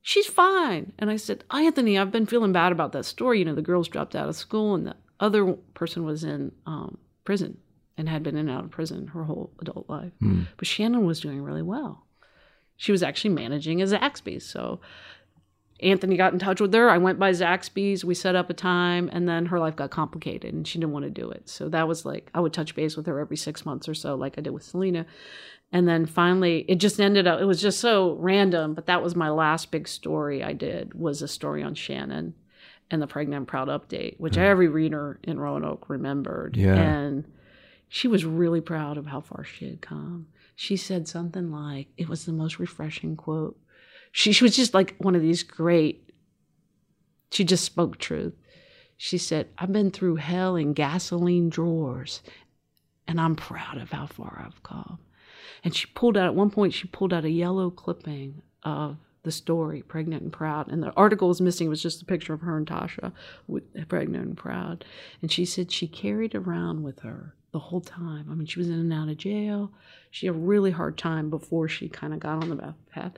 [0.06, 0.94] she's fine.
[1.00, 3.40] And I said, Anthony, I've been feeling bad about that story.
[3.40, 7.00] You know, the girls dropped out of school and the other person was in um,
[7.24, 7.58] prison
[7.98, 10.12] and had been in and out of prison her whole adult life.
[10.22, 10.46] Mm.
[10.58, 12.06] But Shannon was doing really well.
[12.78, 14.46] She was actually managing as Zaxby's.
[14.46, 14.80] So
[15.80, 16.90] Anthony got in touch with her.
[16.90, 18.06] I went by Zaxby's.
[18.06, 21.04] We set up a time, and then her life got complicated, and she didn't want
[21.04, 21.50] to do it.
[21.50, 24.16] So that was like I would touch base with her every six months or so,
[24.16, 25.06] like I did with Selena.
[25.72, 27.42] And then finally, it just ended up.
[27.42, 30.94] It was just so random, but that was my last big story I did.
[30.94, 32.34] Was a story on Shannon
[32.92, 34.42] and the Pregnant Proud update, which mm.
[34.42, 36.56] every reader in Roanoke remembered.
[36.56, 36.76] Yeah.
[36.76, 37.26] And
[37.90, 40.28] she was really proud of how far she had come.
[40.56, 43.60] She said something like, "It was the most refreshing quote."
[44.12, 46.10] She, she was just like one of these great.
[47.32, 48.34] She just spoke truth.
[48.96, 52.22] She said, "I've been through hell in gasoline drawers,
[53.08, 55.00] and I'm proud of how far I've come."
[55.66, 56.74] And she pulled out at one point.
[56.74, 61.28] She pulled out a yellow clipping of the story, "Pregnant and Proud," and the article
[61.28, 61.66] was missing.
[61.68, 63.12] It was just a picture of her and Tasha,
[63.48, 64.86] with, pregnant and proud.
[65.22, 68.28] And she said she carried around with her the whole time.
[68.30, 69.72] I mean, she was in and out of jail.
[70.12, 73.14] She had a really hard time before she kind of got on the path.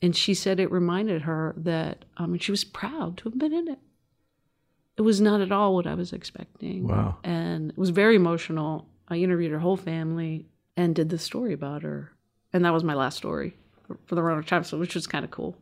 [0.00, 3.68] And she said it reminded her that um, she was proud to have been in
[3.68, 3.78] it.
[4.96, 6.88] It was not at all what I was expecting.
[6.88, 7.18] Wow.
[7.24, 8.88] And it was very emotional.
[9.08, 10.46] I interviewed her whole family
[10.76, 12.12] and did the story about her.
[12.52, 13.54] And that was my last story
[14.06, 15.56] for, the Roanoke Times, which was kind of cool.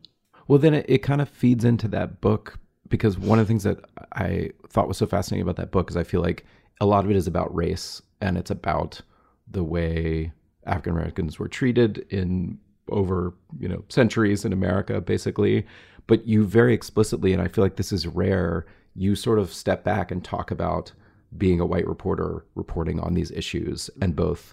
[0.49, 2.59] Well, then it, it kind of feeds into that book
[2.89, 3.79] because one of the things that
[4.13, 6.45] I thought was so fascinating about that book is I feel like
[6.81, 9.01] a lot of it is about race and it's about
[9.49, 10.33] the way
[10.67, 12.59] African Americans were treated in
[12.89, 15.67] over you know centuries in America, basically.
[16.07, 19.85] But you very explicitly, and I feel like this is rare, you sort of step
[19.85, 20.93] back and talk about
[21.39, 24.53] being a white reporter reporting on these issues and both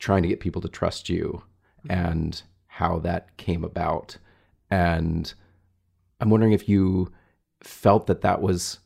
[0.00, 1.42] trying to get people to trust you
[1.88, 4.16] and how that came about.
[4.70, 5.32] And
[6.20, 7.12] I'm wondering if you
[7.62, 8.80] felt that that was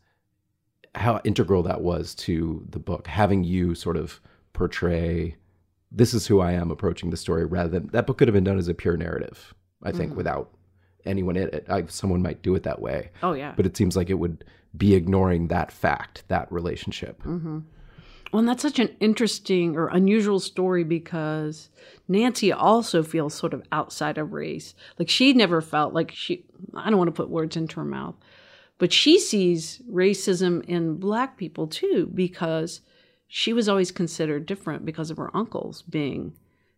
[0.95, 4.21] how integral that was to the book, having you sort of
[4.53, 5.37] portray
[5.91, 8.43] this is who I am approaching the story rather than that book could have been
[8.45, 10.17] done as a pure narrative, I think, Mm-hmm.
[10.17, 10.51] without
[11.05, 11.67] anyone in it.
[11.69, 13.11] I, someone might do it that way.
[13.23, 13.53] Oh, yeah.
[13.57, 14.45] But it seems like it would
[14.77, 17.23] be ignoring that fact, that relationship.
[17.23, 17.61] Mm-hmm.
[18.35, 21.69] Well, and that's such an interesting or unusual story because
[22.09, 24.75] Nancy also feels sort of outside of race.
[24.99, 28.17] Like she never felt like she, I don't want to put words into her mouth,
[28.79, 32.81] but she sees racism in black people too because
[33.29, 36.33] she was always considered different because of her uncles being.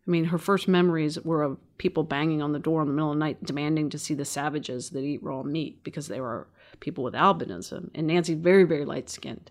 [0.06, 3.12] I mean, her first memories were of people banging on the door in the middle
[3.12, 6.48] of the night demanding to see the savages that eat raw meat because they were
[6.80, 7.88] people with albinism.
[7.94, 9.50] And Nancy's very, very light skinned.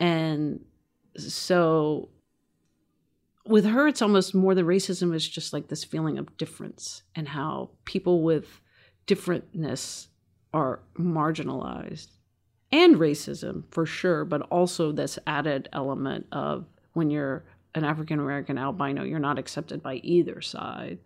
[0.00, 0.64] And
[1.16, 2.08] so
[3.46, 7.28] with her it's almost more the racism is just like this feeling of difference and
[7.28, 8.60] how people with
[9.06, 10.06] differentness
[10.54, 12.08] are marginalized.
[12.70, 17.44] And racism for sure but also this added element of when you're
[17.74, 20.98] an african american albino you're not accepted by either side.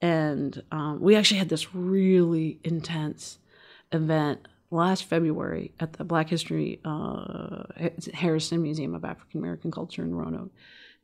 [0.00, 3.38] And um, we actually had this really intense
[3.92, 7.64] event last February at the Black History uh,
[8.14, 10.52] Harrison Museum of African American Culture in Roanoke.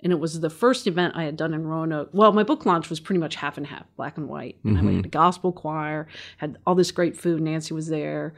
[0.00, 2.10] And it was the first event I had done in Roanoke.
[2.12, 4.56] Well, my book launch was pretty much half and half, black and white.
[4.62, 6.06] And I went to gospel choir,
[6.36, 7.42] had all this great food.
[7.42, 8.34] Nancy was there.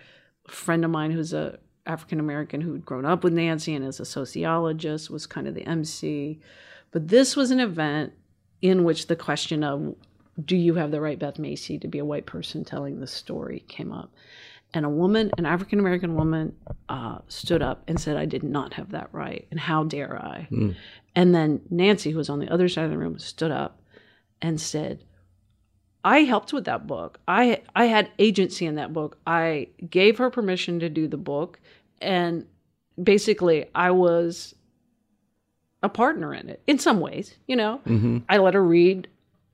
[0.48, 4.00] A friend of mine who's a African American who'd grown up with Nancy and is
[4.00, 6.40] a sociologist was kind of the MC.
[6.92, 8.14] But this was an event
[8.62, 9.94] in which the question of
[10.42, 13.64] do you have the right Beth Macy to be a white person telling the story
[13.68, 14.10] came up.
[14.72, 16.54] And a woman, an African American woman,
[16.88, 19.46] uh, stood up and said, I did not have that right.
[19.50, 20.46] And how dare I?
[21.16, 23.80] And then Nancy, who was on the other side of the room, stood up
[24.40, 25.02] and said,
[26.04, 27.18] I helped with that book.
[27.26, 29.18] I I had agency in that book.
[29.26, 31.60] I gave her permission to do the book
[32.00, 32.46] and
[33.02, 34.54] basically I was
[35.82, 37.80] a partner in it in some ways, you know.
[38.28, 39.08] I let her read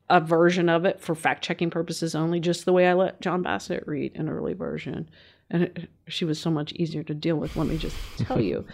[0.08, 3.42] a version of it for fact checking purposes only, just the way I let John
[3.42, 5.08] Bassett read an early version.
[5.50, 8.64] And it, she was so much easier to deal with, let me just tell you.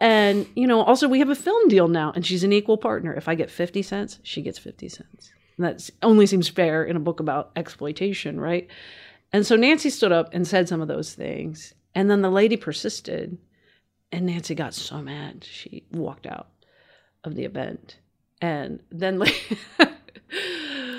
[0.00, 3.14] And, you know, also we have a film deal now, and she's an equal partner.
[3.14, 5.30] If I get 50 cents, she gets 50 cents.
[5.56, 8.68] And that only seems fair in a book about exploitation, right?
[9.32, 11.74] And so Nancy stood up and said some of those things.
[11.94, 13.38] And then the lady persisted,
[14.12, 16.48] and Nancy got so mad, she walked out
[17.24, 17.98] of the event.
[18.42, 19.22] And then,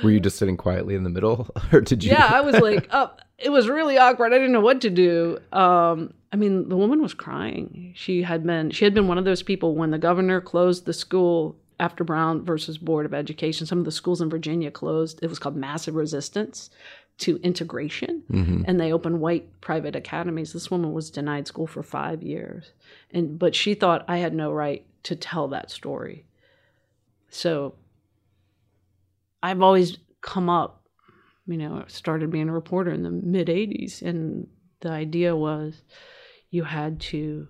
[0.03, 2.11] Were you just sitting quietly in the middle, or did you?
[2.11, 4.33] yeah, I was like, oh, it was really awkward.
[4.33, 5.39] I didn't know what to do.
[5.51, 7.93] Um, I mean, the woman was crying.
[7.95, 10.93] She had been she had been one of those people when the governor closed the
[10.93, 13.65] school after Brown versus Board of Education.
[13.65, 15.19] Some of the schools in Virginia closed.
[15.21, 16.69] It was called massive resistance
[17.19, 18.23] to integration,
[18.67, 20.53] and they opened white private academies.
[20.53, 22.71] This woman was denied school for five years,
[23.11, 26.25] and but she thought I had no right to tell that story.
[27.29, 27.73] So
[29.43, 30.83] I've always come up
[31.47, 34.01] You know, started being a reporter in the mid 80s.
[34.01, 34.47] And
[34.81, 35.81] the idea was
[36.49, 37.47] you had to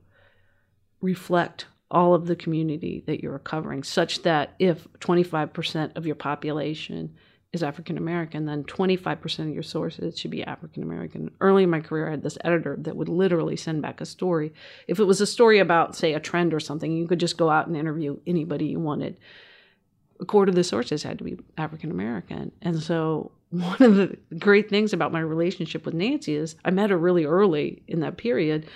[1.01, 6.15] reflect all of the community that you were covering, such that if 25% of your
[6.15, 7.15] population
[7.53, 11.31] is African American, then 25% of your sources should be African American.
[11.39, 14.53] Early in my career, I had this editor that would literally send back a story.
[14.87, 17.49] If it was a story about, say, a trend or something, you could just go
[17.49, 19.17] out and interview anybody you wanted.
[20.19, 22.51] A quarter of the sources had to be African American.
[22.61, 26.89] And so, one of the great things about my relationship with Nancy is I met
[26.89, 28.67] her really early in that period.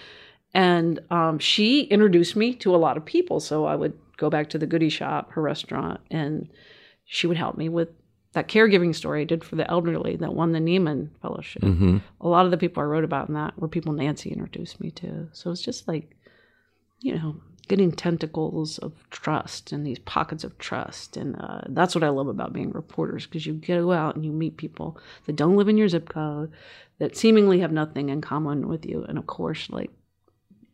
[0.53, 3.39] And um, she introduced me to a lot of people.
[3.39, 6.49] So I would go back to the Goody Shop, her restaurant, and
[7.05, 7.89] she would help me with
[8.33, 11.63] that caregiving story I did for the elderly that won the Nieman Fellowship.
[11.63, 11.97] Mm-hmm.
[12.21, 14.91] A lot of the people I wrote about in that were people Nancy introduced me
[14.91, 15.27] to.
[15.33, 16.15] So it's just like,
[17.01, 17.35] you know,
[17.71, 21.15] getting tentacles of trust and these pockets of trust.
[21.15, 24.33] And uh, that's what I love about being reporters because you go out and you
[24.33, 26.51] meet people that don't live in your zip code,
[26.99, 29.05] that seemingly have nothing in common with you.
[29.07, 29.89] And of course, like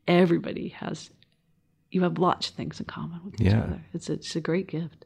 [0.07, 1.11] everybody has,
[1.91, 3.61] you have lots of things in common with each Yeah.
[3.61, 3.81] other.
[3.93, 5.05] It's, it's a great gift.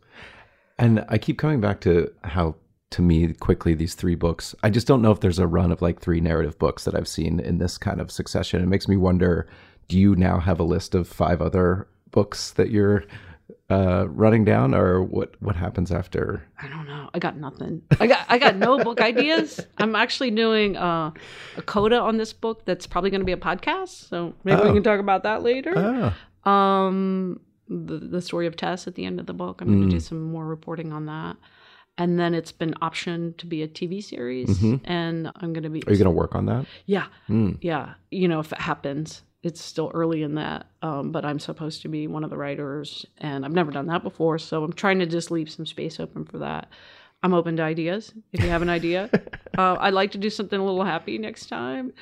[0.80, 2.56] And I keep coming back to how,
[2.92, 4.56] to me, quickly these three books.
[4.64, 7.08] I just don't know if there's a run of like three narrative books that I've
[7.08, 8.64] seen in this kind of succession.
[8.64, 9.48] It makes me wonder:
[9.92, 13.04] Do you now have a list of five other books that you're
[13.70, 15.36] uh, running down, or what?
[15.42, 16.48] What happens after?
[16.62, 17.10] I don't know.
[17.14, 17.82] I got nothing.
[18.00, 19.60] I got I got no book ideas.
[19.80, 21.12] I'm actually doing uh,
[21.58, 24.08] a coda on this book that's probably going to be a podcast.
[24.08, 24.74] So maybe we Oh.
[24.74, 25.74] can talk about that later.
[25.76, 29.60] Oh, Um, the the story of Tess at the end of the book.
[29.62, 29.92] I'm going to Mm.
[29.92, 31.36] do some more reporting on that.
[31.98, 34.80] And then it's been optioned to be a TV series, Mhm.
[34.86, 35.80] and I'm going to be.
[35.86, 36.66] are you going to work on that?
[36.86, 37.58] Yeah, Mm.
[37.62, 37.96] yeah.
[38.10, 40.68] You know, if it happens, it's still early in that.
[40.82, 44.04] Um, but I'm supposed to be one of the writers, and I've never done that
[44.04, 44.38] before.
[44.38, 46.70] So I'm trying to just leave some space open for that.
[47.24, 48.14] I'm open to ideas.
[48.32, 49.10] If you have an idea,
[49.58, 51.94] uh, I'd like to do something a little happy next time.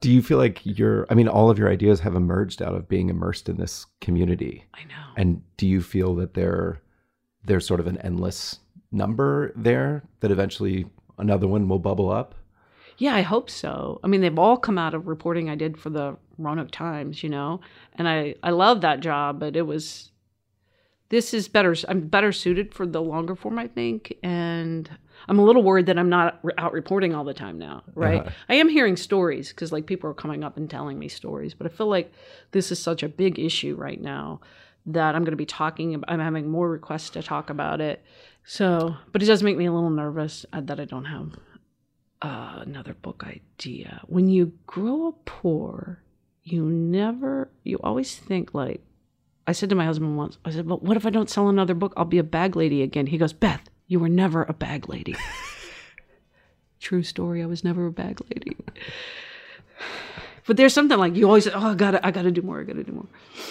[0.00, 1.06] Do you feel like you're?
[1.08, 4.64] I mean, all of your ideas have emerged out of being immersed in this community.
[4.74, 5.12] I know.
[5.16, 6.82] And do you feel that there
[7.44, 8.60] there's sort of an endless
[8.92, 10.86] number there that eventually
[11.18, 12.34] another one will bubble up?
[12.98, 14.00] Yeah, I hope so.
[14.02, 17.28] I mean, they've all come out of reporting I did for the Roanoke Times, you
[17.28, 17.60] know,
[17.94, 20.10] and I I love that job, but it was
[21.08, 21.74] this is better.
[21.88, 24.90] I'm better suited for the longer form, I think, and
[25.28, 28.20] I'm a little worried that I'm not out reporting all the time now, right?
[28.20, 28.30] Uh-huh.
[28.48, 31.66] I am hearing stories because like people are coming up and telling me stories, but
[31.66, 32.12] I feel like
[32.50, 34.40] this is such a big issue right now
[34.86, 35.94] that I'm going to be talking.
[35.94, 38.04] About, I'm having more requests to talk about it.
[38.44, 41.36] So, but it does make me a little nervous uh, that I don't have
[42.22, 44.00] uh, another book idea.
[44.06, 46.02] When you grow up poor,
[46.42, 48.82] you never, you always think like,
[49.46, 51.74] I said to my husband once, I said, but what if I don't sell another
[51.74, 51.92] book?
[51.96, 53.06] I'll be a bag lady again.
[53.06, 55.14] He goes, Beth, you were never a bag lady.
[56.80, 57.42] True story.
[57.42, 58.56] I was never a bag lady.
[60.46, 62.60] But there's something like you always, say, oh, I gotta, I gotta do more.
[62.60, 63.06] I gotta do more.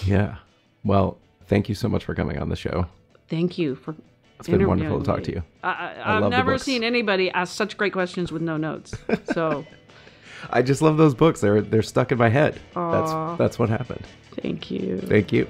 [0.05, 0.37] Yeah.
[0.83, 2.87] Well, thank you so much for coming on the show.
[3.27, 3.95] Thank you for.
[4.39, 5.43] It's been wonderful to talk to you.
[5.63, 8.57] I, I, I I've love the never seen anybody ask such great questions with no
[8.57, 8.93] notes.
[9.33, 9.65] So
[10.49, 11.41] I just love those books.
[11.41, 12.59] They're they're stuck in my head.
[12.75, 12.91] Aw.
[12.91, 14.05] That's that's what happened.
[14.41, 14.99] thank you.
[14.99, 15.47] Thank you.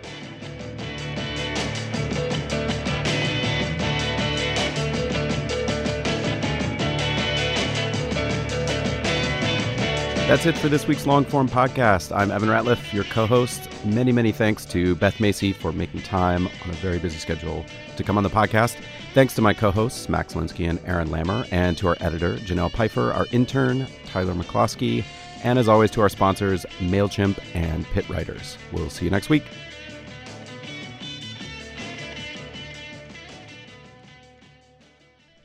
[10.27, 12.11] That's it for this week's long form podcast.
[12.11, 13.69] I'm Evan Ratliff, your co host.
[13.85, 17.63] Many, many thanks to Beth Macy for making time on a very busy schedule
[17.95, 18.75] to come on the podcast.
[19.13, 22.71] Thanks to my co hosts, Max Linsky and Aaron Lammer, and to our editor, Janelle
[22.71, 25.05] Pfeiffer, our intern, Tyler McCloskey,
[25.43, 28.57] and as always, to our sponsors, MailChimp and Pit Writers.
[28.71, 29.43] We'll see you next week.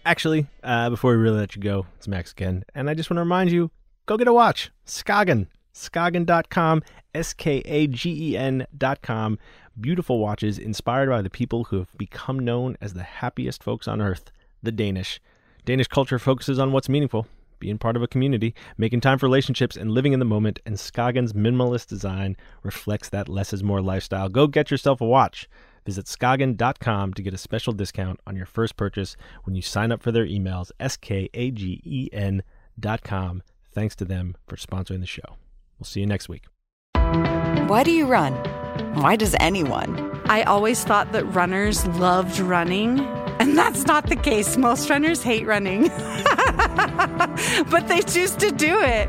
[0.07, 2.65] Actually, uh, before we really let you go, it's Max again.
[2.75, 3.71] And I just want to remind you
[4.11, 4.73] go get a watch.
[4.85, 5.47] Skagen.
[5.73, 6.83] Skagen.com.
[7.15, 9.39] S K A G E N.com.
[9.81, 14.01] Beautiful watches inspired by the people who have become known as the happiest folks on
[14.01, 14.33] earth,
[14.65, 15.21] the Danish.
[15.65, 17.29] Danish culture focuses on what's meaningful,
[17.61, 20.59] being part of a community, making time for relationships, and living in the moment.
[20.67, 24.29] And Skagen's minimalist design reflects that less is more lifestyle.
[24.29, 25.49] Go get yourself a watch.
[25.87, 30.03] Visit skagen.com to get a special discount on your first purchase when you sign up
[30.03, 32.43] for their emails, S-K-A-G-E-N
[32.79, 33.43] dot com.
[33.73, 35.37] Thanks to them for sponsoring the show.
[35.79, 36.45] We'll see you next week.
[36.95, 38.35] Why do you run?
[38.95, 40.21] Why does anyone?
[40.27, 43.01] I always thought that runners loved running,
[43.41, 44.57] and that's not the case.
[44.57, 45.89] Most runners hate running,
[47.71, 49.09] but they choose to do it.